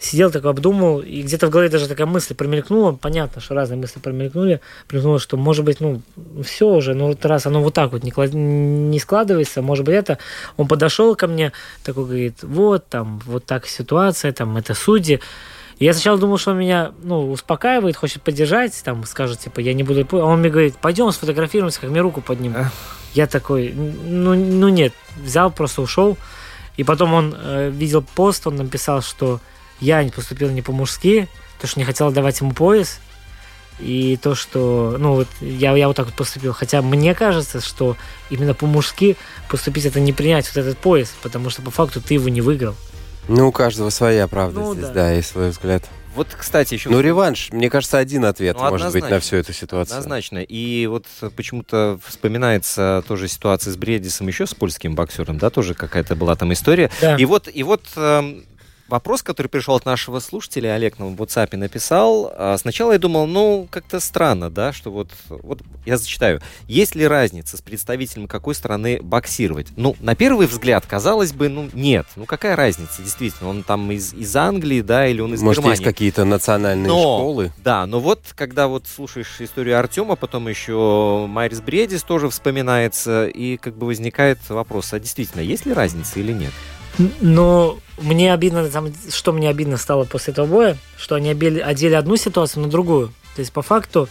[0.05, 4.01] сидел такой, обдумал, и где-то в голове даже такая мысль промелькнула, понятно, что разные мысли
[4.01, 6.03] промелькнули, промелькнуло, что, может быть, ну,
[6.45, 9.95] все уже, ну, вот раз оно вот так вот не, клад- не складывается, может быть,
[9.95, 10.19] это,
[10.57, 11.53] он подошел ко мне,
[11.85, 15.21] такой говорит, вот, там, вот так ситуация, там, это судьи,
[15.79, 19.75] и я сначала думал, что он меня, ну, успокаивает, хочет поддержать, там, скажет, типа, я
[19.75, 20.07] не буду...
[20.13, 22.67] А он мне говорит, пойдем сфотографируемся, как мне руку подниму.
[23.15, 26.17] Я такой, ну, ну нет, взял, просто ушел.
[26.77, 29.41] И потом он э, видел пост, он написал, что
[29.83, 31.29] я не поступил не по-мужски,
[31.61, 33.01] то, что не хотел давать ему пояс,
[33.79, 36.53] и то, что, ну, вот я, я вот так вот поступил.
[36.53, 37.97] Хотя мне кажется, что
[38.31, 39.17] именно по-мужски
[39.49, 42.75] поступить это не принять вот этот пояс, потому что по факту ты его не выиграл.
[43.29, 44.93] Ну, у каждого своя правда Ну, здесь, да.
[44.93, 45.85] да, и свой взгляд.
[46.15, 46.91] Вот, кстати, еще...
[46.91, 49.97] Ну, реванш, мне кажется, один ответ Ну, может быть на всю эту ситуацию.
[49.97, 50.39] Однозначно.
[50.39, 56.15] И вот почему-то вспоминается тоже ситуация с Бредисом, еще с польским боксером, да, тоже какая-то
[56.15, 56.91] была там история.
[57.01, 57.17] Да.
[57.17, 58.45] И вот, и вот эм,
[58.93, 62.31] вопрос, который пришел от нашего слушателя, Олег нам в WhatsApp написал.
[62.37, 66.41] А, Сначала я думал, ну, как-то странно, да, что вот, вот я зачитаю.
[66.69, 69.69] Есть ли разница с представителем какой страны боксировать?
[69.77, 72.07] Ну, на первый взгляд, казалось бы, ну, нет.
[72.17, 73.49] Ну, какая разница, действительно?
[73.51, 75.81] Он там из, из Англии, да, или он из Может, Германии?
[75.81, 77.53] есть какие-то национальные Но- школы?
[77.65, 83.57] Да, но вот когда вот слушаешь историю Артема, потом еще Майрис Бредис тоже вспоминается, и
[83.57, 86.53] как бы возникает вопрос, а действительно, есть ли разница или нет?
[87.21, 91.95] Но мне обидно, там, что мне обидно стало после этого боя, что они обели- одели
[91.95, 93.09] одну ситуацию на другую.
[93.35, 94.09] То есть, по факту,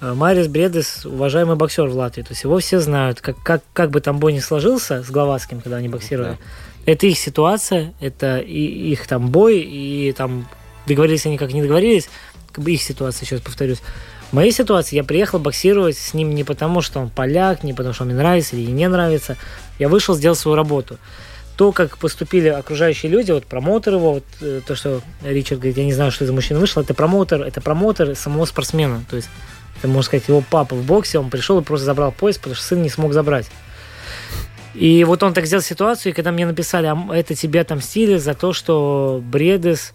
[0.00, 2.22] э, Марис Бредес уважаемый боксер в Латвии.
[2.22, 3.20] То есть его все знают.
[3.20, 6.38] Как, как, как бы там бой не сложился с Гловацким, когда они боксировали,
[6.86, 10.48] это их ситуация, это и, их там бой, и там
[10.86, 12.08] договорились они как не договорились,
[12.52, 13.80] как бы их ситуация, еще раз повторюсь.
[14.30, 17.94] В моей ситуации я приехал боксировать с ним не потому, что он поляк, не потому,
[17.94, 19.36] что он мне нравится или не нравится.
[19.78, 20.98] Я вышел, сделал свою работу
[21.56, 25.84] то, как поступили окружающие люди, вот промоутер его, вот э, то, что Ричард говорит, я
[25.84, 29.28] не знаю, что это за мужчина вышел, это промоутер, это промоутер самого спортсмена, то есть
[29.78, 32.64] это, можно сказать, его папа в боксе, он пришел и просто забрал пояс, потому что
[32.64, 33.46] сын не смог забрать.
[34.74, 38.34] И вот он так сделал ситуацию, и когда мне написали, а это тебе отомстили за
[38.34, 39.94] то, что Бредес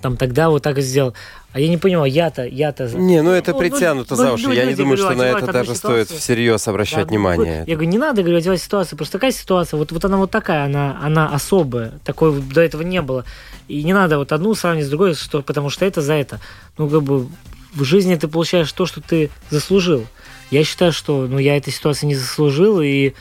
[0.00, 1.14] там тогда вот так и сделал.
[1.52, 2.88] А я не понимаю, я-то, я-то...
[2.88, 4.48] Не, ну это Ну, притянуто ну, за ну, уши.
[4.48, 6.18] ну, Я не думаю, что на это даже стоит ситуацию.
[6.18, 7.64] всерьез обращать Да, внимание.
[7.66, 10.64] Я говорю, не надо говорю, одевать ситуацию, просто такая ситуация, вот, вот она вот такая,
[10.66, 13.24] она, она особая, такой до этого не было.
[13.66, 16.38] И не надо вот одну сравнивать с другой, что, потому что это за это.
[16.76, 17.28] Ну, как бы
[17.74, 20.06] в жизни ты получаешь то, что ты заслужил.
[20.50, 23.14] Я считаю, что ну, я этой ситуации не заслужил, и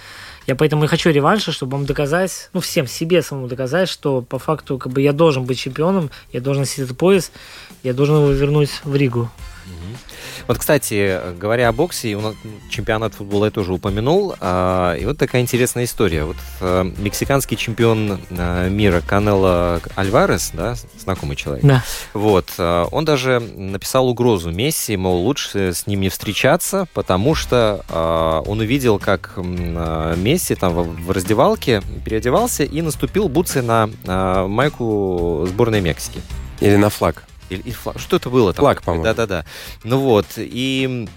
[0.48, 4.39] я поэтому и хочу реванша, чтобы вам доказать, ну, всем себе самому доказать, что по
[4.39, 7.32] факту как бы я должен быть чемпионом, я должен носить этот пояс,
[7.84, 9.30] я должен его вернуть в Ригу.
[10.48, 12.36] Вот, кстати, говоря о боксе, у нас
[12.70, 14.36] чемпионат футбола я тоже упомянул.
[14.39, 16.24] а, И вот такая интересная история.
[16.24, 21.84] Вот э, мексиканский чемпион э, мира Канело Альварес, да, знакомый человек, Да.
[22.14, 27.84] Вот, э, он даже написал угрозу Месси, мол, лучше с ним не встречаться, потому что
[28.48, 33.88] он увидел, как Месси там в в раздевалке переодевался и наступил бутсы на
[34.48, 36.22] майку сборной Мексики.
[36.60, 37.24] Или на флаг.
[37.50, 38.00] Или, или флаг.
[38.00, 38.64] Что это было там?
[38.64, 39.04] Флаг, по-моему.
[39.04, 39.45] Да-да-да.
[39.84, 41.08] Ну вот, и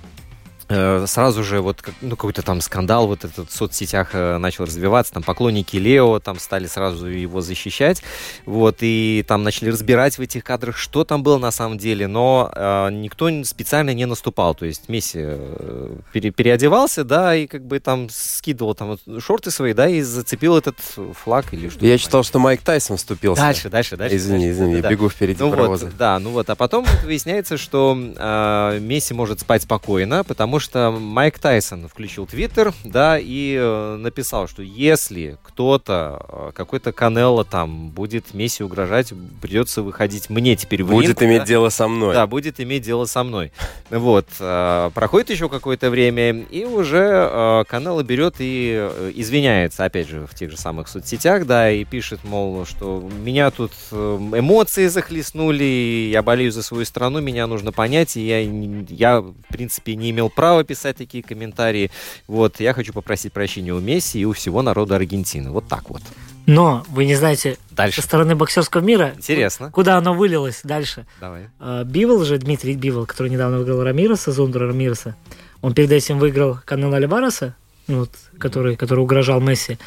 [0.71, 5.23] сразу же вот ну, какой-то там скандал вот этот в соцсетях э, начал развиваться, там
[5.23, 8.03] поклонники Лео там стали сразу его защищать,
[8.47, 12.53] вот, и там начали разбирать в этих кадрах, что там было на самом деле, но
[12.55, 17.81] э, никто специально не наступал, то есть Месси э, пере- переодевался, да, и как бы
[17.81, 20.77] там скидывал там шорты свои, да, и зацепил этот
[21.25, 21.87] флаг или что-то.
[21.87, 23.43] Я читал, что Майк Тайсон вступился.
[23.43, 24.15] Дальше, дальше, дальше.
[24.17, 24.89] Извини, дальше, извини, да, да.
[24.91, 25.87] бегу впереди Ну паровоза.
[25.87, 30.91] вот, да, ну вот, а потом выясняется, что э, Месси может спать спокойно, потому что
[30.93, 37.91] Майк Тайсон включил Твиттер, да, и э, написал, что если кто-то, э, какой-то Канело там
[37.91, 41.47] будет Месси угрожать, придется выходить мне теперь в Будет ринг, иметь да.
[41.47, 42.15] дело со мной.
[42.15, 43.53] Да, будет иметь дело со мной.
[43.91, 44.27] Вот.
[44.39, 50.35] э, Проходит еще какое-то время, и уже э, Канело берет и извиняется, опять же, в
[50.35, 56.53] тех же самых соцсетях, да, и пишет, мол, что меня тут эмоции захлестнули, я болею
[56.53, 58.41] за свою страну, меня нужно понять, и я,
[58.89, 61.91] я, в принципе, не имел права писать такие комментарии.
[62.27, 65.51] Вот, я хочу попросить прощения у Месси и у всего народа Аргентины.
[65.51, 66.03] Вот так вот.
[66.47, 68.01] Но вы не знаете, Дальше.
[68.01, 69.71] со стороны боксерского мира, Интересно.
[69.71, 71.07] куда оно вылилось дальше.
[71.21, 71.49] Давай.
[71.61, 75.15] А, Бивол же, Дмитрий Бивол, который недавно выиграл Рамиреса, Зондра Рамиреса,
[75.63, 77.55] он перед этим выиграл Канела Альвареса,
[77.87, 79.79] ну, вот, который, который угрожал Месси.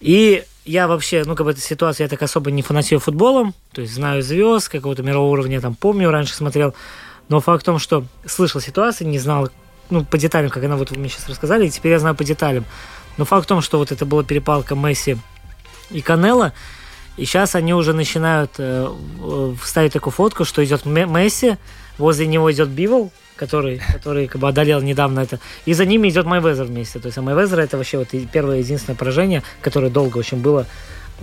[0.00, 3.82] И я вообще, ну, как бы эта ситуация, я так особо не фанатею футболом, то
[3.82, 6.74] есть знаю звезд какого-то мирового уровня, там, помню, раньше смотрел,
[7.28, 9.50] но факт в том, что слышал ситуацию, не знал,
[9.90, 12.24] ну, по деталям, как она вот вы мне сейчас рассказали, и теперь я знаю по
[12.24, 12.64] деталям.
[13.16, 15.16] Но факт в том, что вот это была перепалка Месси
[15.90, 16.52] и Канела,
[17.16, 18.88] и сейчас они уже начинают э,
[19.62, 21.56] вставить такую фотку, что идет Ме- Месси,
[21.98, 26.26] возле него идет Бивол, который, который как бы одолел недавно это, и за ними идет
[26.26, 26.98] Майвезер вместе.
[26.98, 30.66] То есть а Майвезер это вообще вот первое единственное поражение, которое долго очень было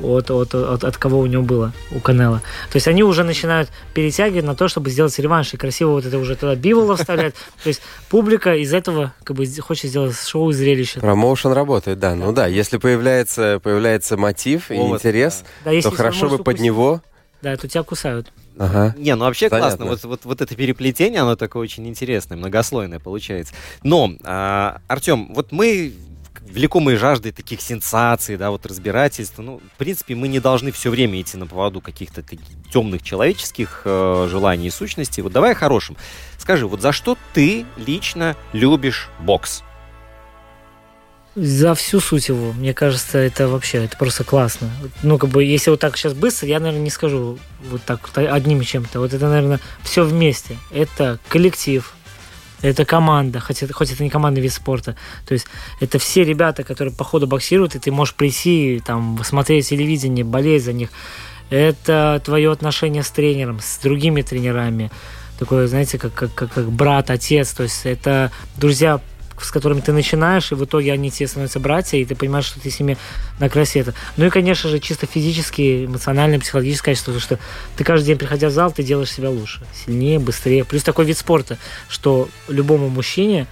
[0.02, 2.42] от, от, от, от кого у него было, у Канело.
[2.72, 6.18] То есть они уже начинают перетягивать на то, чтобы сделать реванш, и красиво вот это
[6.18, 7.36] уже туда Бивола вставлять.
[7.64, 11.00] То есть публика из этого как бы хочет сделать шоу и зрелище.
[11.00, 12.16] Промоушен работает, да.
[12.16, 16.42] Ну да, если появляется, появляется мотив и Повод, интерес, Да, если то хорошо бы под
[16.48, 17.02] укусить, него...
[17.42, 18.32] Да, то тебя кусают.
[18.58, 18.96] Ага.
[18.98, 19.86] Не, ну вообще Понятно.
[19.86, 19.92] классно.
[19.92, 23.54] Вот, вот, вот это переплетение, оно такое очень интересное, многослойное получается.
[23.84, 25.94] Но, а, Артем, вот мы
[26.54, 31.20] влекомые жаждой таких сенсаций, да, вот разбирательств, ну, в принципе, мы не должны все время
[31.20, 32.24] идти на поводу каких-то
[32.72, 35.24] темных человеческих э, желаний и сущностей.
[35.24, 35.98] Вот давай о хорошем.
[36.38, 39.64] Скажи, вот за что ты лично любишь бокс?
[41.36, 44.70] За всю суть его, мне кажется, это вообще, это просто классно.
[45.02, 47.40] Ну, как бы, если вот так сейчас быстро, я, наверное, не скажу
[47.72, 49.00] вот так одним чем-то.
[49.00, 50.58] Вот это, наверное, все вместе.
[50.72, 51.92] Это коллектив,
[52.64, 54.96] это команда, хоть это, хоть это не командный вид спорта.
[55.28, 55.46] То есть
[55.82, 60.64] это все ребята, которые по ходу боксируют, и ты можешь прийти, там, смотреть телевидение, болеть
[60.64, 60.90] за них.
[61.50, 64.90] Это твое отношение с тренером, с другими тренерами.
[65.38, 67.52] Такое, знаете, как, как, как, как брат, отец.
[67.52, 69.02] То есть это друзья,
[69.40, 72.60] с которыми ты начинаешь, и в итоге они тебе становятся братья, и ты понимаешь, что
[72.60, 72.98] ты с ними
[73.40, 73.94] на красе это.
[74.18, 77.40] Ну и, конечно же, чисто физически, эмоционально, психологическое качество, потому что
[77.76, 80.64] ты каждый день, приходя в зал, ты делаешь себя лучше, сильнее, быстрее.
[80.64, 81.58] Плюс такой вид спорта,
[81.90, 83.48] что любому мужчине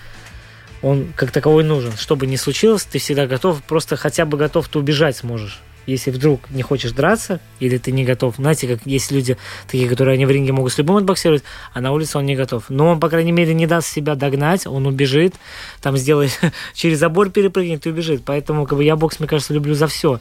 [0.82, 1.92] он как таковой нужен.
[1.98, 5.60] Что бы ни случилось, ты всегда готов, просто хотя бы готов, ты убежать сможешь.
[5.88, 10.14] Если вдруг не хочешь драться, или ты не готов, знаете, как есть люди такие, которые
[10.14, 12.66] они в ринге могут с любым отбоксировать, а на улице он не готов.
[12.70, 15.36] Но он, по крайней мере, не даст себя догнать, он убежит,
[15.82, 16.40] там сделает,
[16.74, 18.24] через забор перепрыгнет и убежит.
[18.26, 20.20] Поэтому, как бы, я бокс, мне кажется, люблю за все.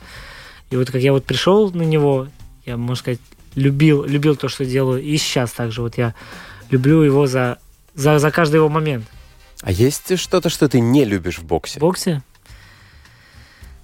[0.71, 2.29] И вот как я вот пришел на него,
[2.65, 3.21] я, можно сказать,
[3.55, 6.15] любил, любил то, что делаю, и сейчас также вот я
[6.71, 7.59] люблю его за,
[7.95, 9.05] за, за каждый его момент.
[9.63, 11.79] А есть что-то, что ты не любишь в боксе?
[11.79, 12.23] В боксе?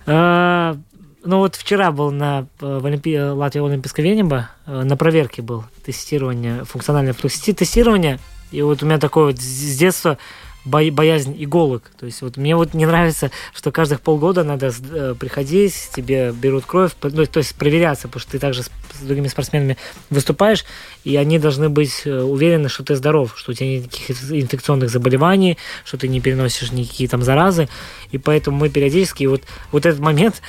[0.06, 0.78] А,
[1.26, 3.18] ну вот вчера был на э, в Олимпи...
[3.18, 8.18] Латвии Олимпийского Венеба, э, на проверке был тестирование, функциональное тестирование,
[8.52, 10.18] и вот у меня такое вот с детства
[10.64, 11.90] бо- боязнь иголок.
[11.98, 16.64] То есть вот мне вот не нравится, что каждых полгода надо э, приходить, тебе берут
[16.64, 18.70] кровь, ну, то есть проверяться, потому что ты также с,
[19.02, 19.76] другими спортсменами
[20.10, 20.64] выступаешь,
[21.04, 25.58] и они должны быть уверены, что ты здоров, что у тебя нет никаких инфекционных заболеваний,
[25.84, 27.68] что ты не переносишь никакие там заразы,
[28.12, 30.40] и поэтому мы периодически вот, вот этот момент,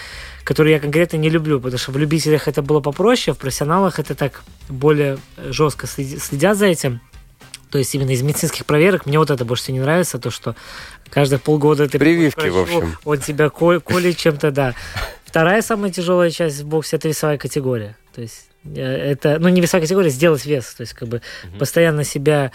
[0.48, 4.16] который я конкретно не люблю, потому что в любителях это было попроще, в профессионалах это
[4.16, 7.02] так более жестко следи- следят за этим.
[7.70, 10.56] То есть именно из медицинских проверок мне вот это больше всего не нравится, то, что
[11.10, 12.98] каждые полгода ты Прививки, к в врачу, общем.
[13.04, 14.74] Он тебя ко- колет чем-то, да.
[15.26, 17.98] Вторая самая тяжелая часть в боксе– это весовая категория.
[18.16, 20.74] То есть э, это, ну не весовая категория, сделать вес.
[20.76, 21.22] То есть как бы
[21.60, 22.52] постоянно себя э,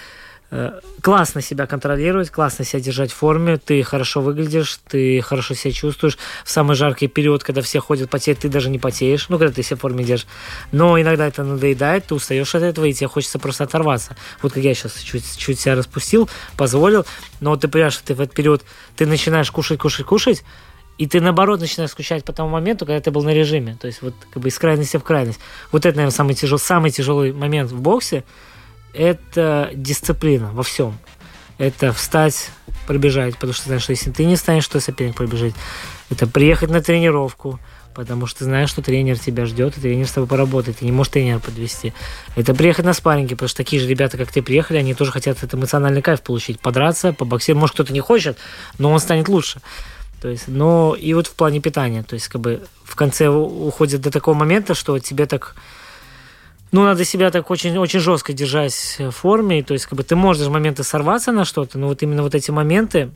[1.01, 6.19] классно себя контролировать, классно себя держать в форме, ты хорошо выглядишь, ты хорошо себя чувствуешь.
[6.45, 9.63] В самый жаркий период, когда все ходят потеть, ты даже не потеешь, ну, когда ты
[9.63, 10.27] себя в форме держишь.
[10.71, 14.15] Но иногда это надоедает, ты устаешь от этого, и тебе хочется просто оторваться.
[14.43, 17.07] Вот как я сейчас чуть, чуть себя распустил, позволил,
[17.41, 18.63] но ты понимаешь, что ты в этот период,
[18.97, 20.45] ты начинаешь кушать, кушать, кушать,
[20.99, 23.79] и ты, наоборот, начинаешь скучать по тому моменту, когда ты был на режиме.
[23.81, 25.41] То есть вот как бы из крайности в крайность.
[25.73, 28.25] Вот это, наверное, самый, тяжел, самый тяжелый момент в боксе–
[28.95, 30.99] это дисциплина во всем.
[31.59, 32.51] Это встать,
[32.87, 35.55] пробежать, потому что знаешь, что если ты не станешь, то соперник пробежит.
[36.11, 37.61] Это приехать на тренировку,
[37.95, 40.93] потому что ты знаешь, что тренер тебя ждет, и тренер с тобой поработает, ты не
[40.93, 41.93] можешь тренера подвести.
[42.37, 45.39] Это приехать на спарринги, потому что такие же ребята, как ты, приехали, они тоже хотят
[45.39, 47.61] этот эмоциональный кайф получить, подраться, побоксировать.
[47.61, 48.39] Может, кто-то не хочет,
[48.79, 49.61] но он станет лучше.
[50.21, 54.01] То есть, но и вот в плане питания, то есть, как бы в конце уходит
[54.01, 55.57] до такого момента, что тебе так
[56.73, 59.63] ну, надо себя так очень, очень жестко держать в форме.
[59.63, 62.51] То есть, как бы ты можешь моменты сорваться на что-то, но вот именно вот эти
[62.51, 63.11] моменты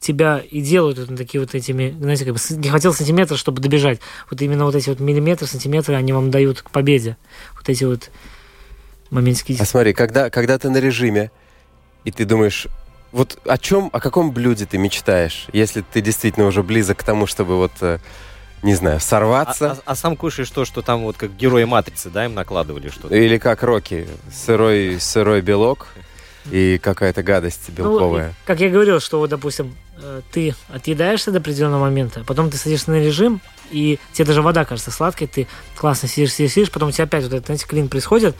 [0.00, 4.00] тебя и делают вот такие вот этими, знаете, как бы не хотел сантиметра, чтобы добежать.
[4.28, 7.16] Вот именно вот эти вот миллиметры, сантиметры, они вам дают к победе.
[7.56, 8.10] Вот эти вот
[9.10, 9.56] моментики.
[9.58, 11.30] А смотри, когда, когда ты на режиме,
[12.04, 12.66] и ты думаешь,
[13.12, 17.26] вот о чем, о каком блюде ты мечтаешь, если ты действительно уже близок к тому,
[17.26, 17.98] чтобы вот э,
[18.64, 19.72] не знаю, сорваться.
[19.72, 22.88] А, а, а сам кушаешь то, что там вот как герои Матрицы, да, им накладывали
[22.88, 23.14] что-то?
[23.14, 25.88] Или как Рокки, сырой, сырой белок
[26.50, 28.28] и какая-то гадость белковая.
[28.28, 32.56] Ну, как я говорил, что вот, допустим, э, ты отъедаешься до определенного момента, потом ты
[32.56, 33.40] садишься на режим,
[33.70, 35.46] и тебе даже вода кажется сладкой, ты
[35.76, 38.34] классно сидишь, сидишь, сидишь, потом у тебя опять вот этот, знаете, клин происходит,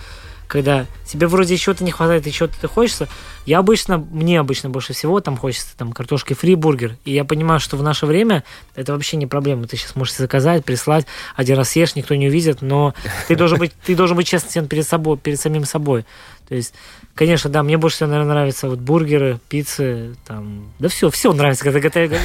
[0.55, 3.09] когда тебе вроде чего-то не хватает и чего-то хочется,
[3.45, 6.97] я обычно, мне обычно больше всего там хочется там картошки фри, бургер.
[7.05, 8.45] И я понимаю, что в наше время
[8.77, 9.67] это вообще не проблема.
[9.67, 12.95] Ты сейчас можешь заказать, прислать, один раз съешь, никто не увидит, но
[13.27, 16.07] ты должен быть, ты должен быть честен перед собой, перед самим собой.
[16.49, 16.73] То есть,
[17.17, 21.65] конечно, да, мне больше всего, наверное, нравятся вот бургеры, пиццы, там, да все, все нравится,
[21.65, 22.17] когда, когда,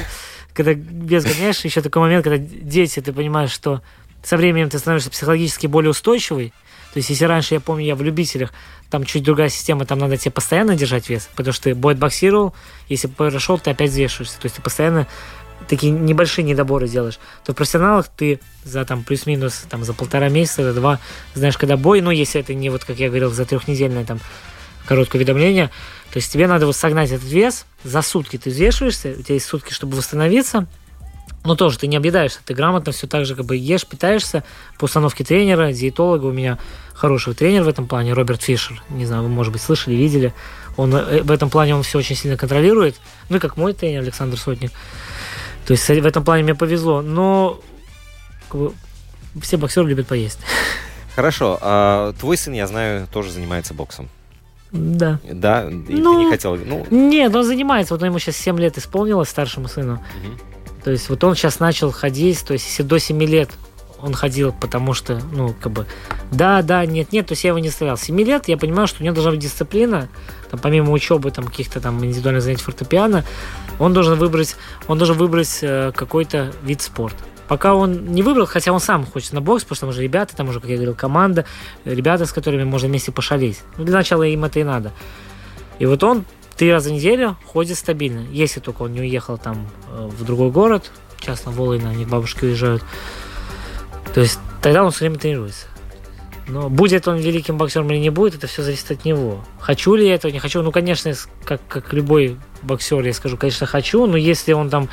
[0.53, 3.81] когда без гоняешь, еще такой момент, когда дети, ты понимаешь, что
[4.21, 6.53] со временем ты становишься психологически более устойчивый,
[6.93, 8.51] то есть, если раньше, я помню, я в любителях,
[8.89, 12.55] там чуть другая система, там надо тебе постоянно держать вес, потому что ты боксировал,
[12.87, 14.39] если прошел, ты опять взвешиваешься.
[14.39, 15.07] То есть, ты постоянно
[15.67, 20.63] такие небольшие недоборы делаешь, то в профессионалах ты за там плюс-минус там за полтора месяца,
[20.63, 20.99] за два,
[21.35, 24.19] знаешь, когда бой, ну, если это не вот, как я говорил, за трехнедельное там
[24.85, 25.67] короткое уведомление,
[26.11, 29.45] то есть тебе надо вот согнать этот вес, за сутки ты взвешиваешься, у тебя есть
[29.45, 30.67] сутки, чтобы восстановиться,
[31.43, 34.43] но тоже ты не объедаешься, ты грамотно все так же как бы ешь, питаешься
[34.77, 36.25] по установке тренера, диетолога.
[36.25, 36.57] У меня
[36.93, 38.81] хороший тренер в этом плане, Роберт Фишер.
[38.89, 40.33] Не знаю, вы, может быть, слышали, видели.
[40.75, 42.95] Он э, в этом плане он все очень сильно контролирует.
[43.29, 44.71] Ну и как мой тренер Александр Сотник.
[45.65, 47.01] То есть в этом плане мне повезло.
[47.01, 47.59] Но
[48.49, 48.73] как бы,
[49.41, 50.39] все боксеры любят поесть.
[51.15, 51.57] Хорошо.
[51.61, 54.09] А твой сын, я знаю, тоже занимается боксом.
[54.71, 55.19] Да.
[55.23, 55.67] Да?
[55.67, 56.55] И ну, ты не хотел...
[56.55, 56.85] Ну...
[56.91, 57.93] Нет, он занимается.
[57.93, 59.93] Вот ему сейчас 7 лет исполнилось, старшему сыну.
[59.93, 60.49] Угу.
[60.89, 63.51] То есть вот он сейчас начал ходить, то есть если до 7 лет
[64.01, 65.85] он ходил, потому что, ну, как бы,
[66.31, 67.95] да, да, нет, нет, то есть я его не оставлял.
[67.95, 70.09] 7 лет я понимаю, что у него должна быть дисциплина,
[70.49, 73.23] там, помимо учебы, там, каких-то там индивидуальных занятий фортепиано,
[73.77, 74.55] он должен выбрать,
[74.87, 77.23] он должен выбрать э, какой-то вид спорта.
[77.47, 80.35] Пока он не выбрал, хотя он сам хочет на бокс, потому что там уже ребята,
[80.35, 81.45] там уже, как я говорил, команда,
[81.85, 83.59] ребята, с которыми можно вместе пошалить.
[83.77, 84.91] Ну, для начала им это и надо.
[85.77, 86.25] И вот он
[86.59, 88.19] три раза в неделю ходит стабильно.
[88.31, 92.09] Если только он не уехал там э, в другой город, часто в Волыно, они к
[92.09, 92.83] бабушке уезжают.
[94.13, 95.67] То есть тогда он все время тренируется.
[96.49, 99.41] Но будет он великим боксером или не будет, это все зависит от него.
[99.61, 100.61] Хочу ли я этого, не хочу.
[100.61, 101.13] Ну, конечно,
[101.45, 104.89] как, как любой боксер, я скажу, конечно, хочу, но если он там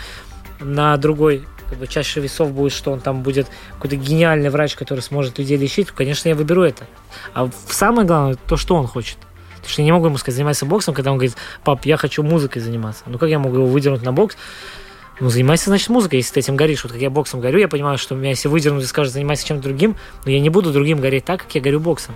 [0.61, 5.01] на другой как бы чаще весов будет, что он там будет какой-то гениальный врач, который
[5.01, 6.87] сможет людей лечить, то, конечно, я выберу это.
[7.35, 9.19] А самое главное, то, что он хочет.
[9.67, 12.23] Потому что я не могу ему сказать, занимайся боксом, когда он говорит, пап, я хочу
[12.23, 13.03] музыкой заниматься.
[13.07, 14.37] Ну как я могу его выдернуть на бокс?
[15.19, 16.85] Ну, занимайся, значит, музыкой, если ты этим горишь.
[16.85, 19.65] Вот как я боксом горю, я понимаю, что меня если выдернут и скажут, занимайся чем-то
[19.65, 22.15] другим, но я не буду другим гореть так, как я горю боксом.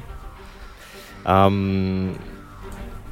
[1.24, 2.16] Um,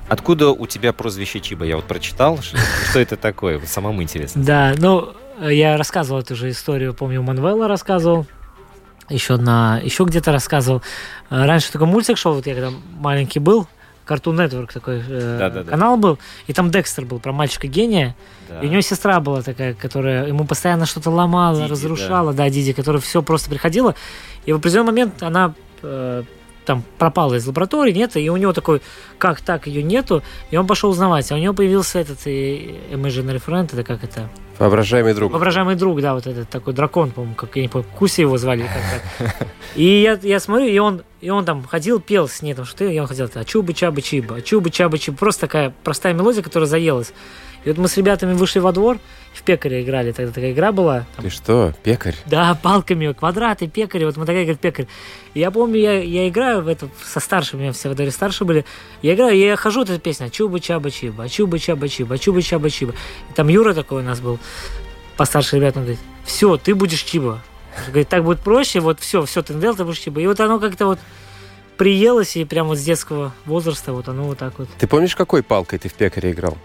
[0.09, 1.65] откуда у тебя прозвище Чиба?
[1.65, 2.59] Я вот прочитал, что,
[2.91, 4.43] что это такое, самому интересно.
[4.45, 8.27] Да, ну, я рассказывал эту же историю, помню, Манвелла рассказывал,
[9.09, 10.83] еще на, еще где-то рассказывал.
[11.31, 13.67] Раньше такой мультик шел, вот я когда маленький был,
[14.09, 16.03] Cartoon Network такой э, да, да, канал да.
[16.03, 18.17] был, и там Декстер был про мальчика-гения,
[18.49, 18.61] да.
[18.61, 22.45] и у него сестра была такая, которая ему постоянно что-то ломала, Диди, разрушала, да.
[22.45, 23.95] да, Диди, которая все просто приходила,
[24.47, 26.23] и в определенный момент она э,
[26.65, 28.83] там пропала из лаборатории, нет, и у него такой,
[29.19, 33.65] как так, ее нету, и он пошел узнавать, а у него появился этот Imaginary Friend,
[33.65, 34.29] это как это?
[34.59, 35.33] Воображаемый друг.
[35.33, 38.69] Воображаемый друг, да, вот этот такой дракон, по-моему, как я не помню, Куси его звали.
[39.77, 42.87] и я, я смотрю, и он, и он там ходил, пел с ней там что-то,
[42.87, 45.17] и он ходил, а чубы чабы чиба, чубы чабы чиба.
[45.17, 47.13] Просто такая простая мелодия, которая заелась.
[47.65, 48.99] И вот мы с ребятами вышли во двор,
[49.35, 51.07] в пекаре играли, тогда такая игра была.
[51.17, 52.15] Там Ты что, пекарь?
[52.27, 54.87] да, палками, квадраты, пекари, вот мы такая, говорит, пекарь.
[55.35, 58.11] И я помню, я, я играю в это со старшими, у меня все в дворе
[58.11, 58.65] старше были.
[59.03, 62.95] Я играю, я хожу, эта песня, чуба чаба чиба, чуба чаба чиба, чуба чаба чиба.
[63.31, 64.39] И там Юра такой у нас был,
[65.17, 67.43] постарше ребят, он говорит, все, ты будешь чиба.
[67.89, 70.21] Говорит, так будет проще, вот все, все, ты надел, ты будешь чиба.
[70.21, 70.99] И вот оно как-то вот
[71.77, 74.69] приелось, и прямо вот с детского возраста вот оно вот так вот.
[74.79, 76.59] Ты помнишь, какой палкой ты в пекаре играл?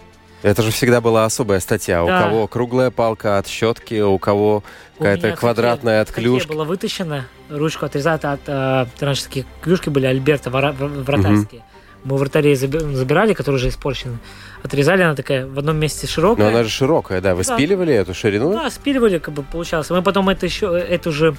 [0.43, 2.03] Это же всегда была особая статья.
[2.03, 2.23] У Да.
[2.23, 4.63] кого круглая палка от щетки, у кого
[4.97, 6.49] У какая-то квадратная от клюшки.
[6.49, 8.41] была вытащена, ручку отрезать от...
[8.47, 11.63] э, раньше такие клюшки были Альберта, вора- вратарские.
[12.03, 14.17] Мы у вратарей заби- забирали, которые уже испорчены.
[14.61, 16.45] Отрезали, она такая в одном месте широкая.
[16.45, 17.33] Но она же широкая, да.
[17.33, 17.55] Вы Да.
[17.55, 18.51] спиливали эту ширину?
[18.51, 19.89] Да, спиливали, как бы получалось.
[19.89, 21.35] Мы потом это еще, эту же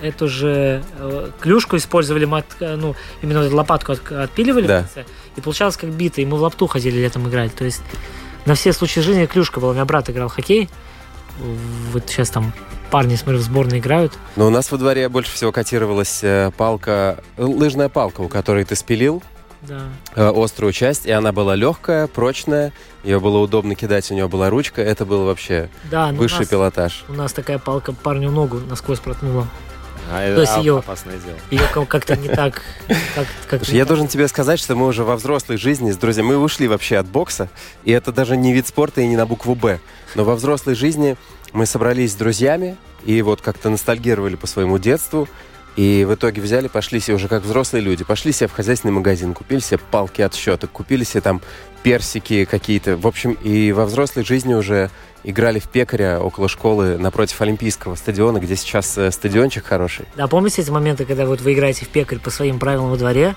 [0.00, 4.84] эту же э, клюшку использовали, мы от- э, ну, именно эту лопатку от- отпиливали Да.
[5.36, 7.52] и получалось как бита, и мы в лапту ходили летом играть.
[7.56, 7.82] То есть
[8.48, 9.70] на все случаи жизни клюшка была.
[9.70, 10.68] У меня брат играл в хоккей.
[11.92, 12.52] Вот сейчас там
[12.90, 14.12] парни, смотрю, в сборной играют.
[14.36, 18.64] Но у нас во дворе больше всего котировалась э, палка, э, лыжная палка, у которой
[18.64, 19.22] ты спилил
[19.62, 19.82] Да.
[20.16, 22.72] э, острую часть, и она была легкая, прочная,
[23.04, 26.40] ее было удобно кидать, у нее была ручка, это был вообще Да, ну, у высший
[26.40, 27.04] нас, пилотаж.
[27.08, 29.46] у нас такая палка парню ногу насквозь проткнула.
[30.10, 30.84] А, То есть а, дело.
[31.50, 32.62] Ее как-то не так...
[33.14, 36.28] Как, как Слушай, я должен тебе сказать, что мы уже во взрослой жизни с друзьями,
[36.28, 37.48] мы ушли вообще от бокса,
[37.84, 39.80] и это даже не вид спорта и не на букву «Б».
[40.14, 41.16] Но во взрослой жизни
[41.52, 45.28] мы собрались с друзьями и вот как-то ностальгировали по своему детству,
[45.76, 49.32] и в итоге взяли, пошли себе уже как взрослые люди, пошли себе в хозяйственный магазин,
[49.32, 51.40] купили себе палки от щеток, купили себе там
[51.84, 52.96] персики какие-то.
[52.96, 54.90] В общем, и во взрослой жизни уже
[55.24, 60.06] играли в пекаря около школы напротив Олимпийского стадиона, где сейчас э, стадиончик хороший.
[60.16, 63.34] Да, помните эти моменты, когда вот вы играете в пекарь по своим правилам во дворе,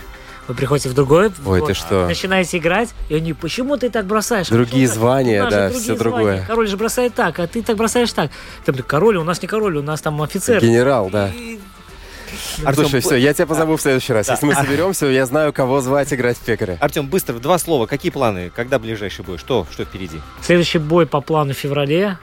[0.48, 2.08] вы приходите в другой Ой, двор, ты что?
[2.08, 4.50] начинаете играть, и они, почему ты так бросаешь?
[4.50, 6.00] Другие Почему звания, да, другие всё звания.
[6.00, 6.46] другое.
[6.48, 8.32] Король же бросает так, а ты так бросаешь так.
[8.66, 10.60] Там, король, у нас не король, у нас там офицер.
[10.62, 11.30] Генерал, да.
[11.30, 11.60] И-
[12.64, 14.30] Артём, Слушай, все, я тебя позову в следующий раз.
[14.30, 16.78] Если мы соберемся, я знаю, кого звать играть в пекаря.
[16.80, 17.86] Артем, быстро, два слова.
[17.86, 18.52] Какие планы?
[18.56, 19.38] Когда ближайший бой?
[19.38, 20.20] Что, что впереди?
[20.42, 22.18] Следующий бой по плану в феврале.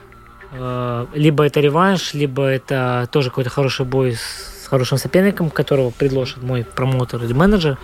[0.53, 6.43] Э, Либо это реванш, либо это тоже какой-то хороший бой с хорошим соперником, которого предложит
[6.43, 7.79] мой промоутер или менеджер.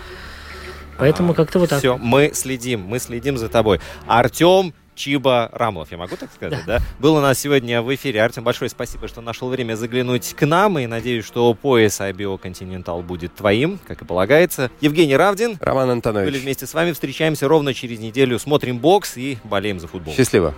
[0.97, 1.79] Поэтому как-то вот так.
[1.79, 3.81] Все, мы следим, мы следим за тобой.
[4.07, 6.79] Артем Чиба Рамлов, я могу так сказать, да?
[6.99, 8.23] Был у нас сегодня в эфире.
[8.23, 10.79] Артем, большое спасибо, что нашел время заглянуть к нам.
[10.79, 14.71] И надеюсь, что пояс IBO Continental будет твоим, как и полагается.
[14.81, 15.57] Евгений Равдин.
[15.59, 16.93] Роман Были Антонович, вместе с вами.
[16.93, 18.39] Встречаемся ровно через неделю.
[18.39, 20.13] Смотрим бокс и болеем за футбол.
[20.13, 20.53] счастливо.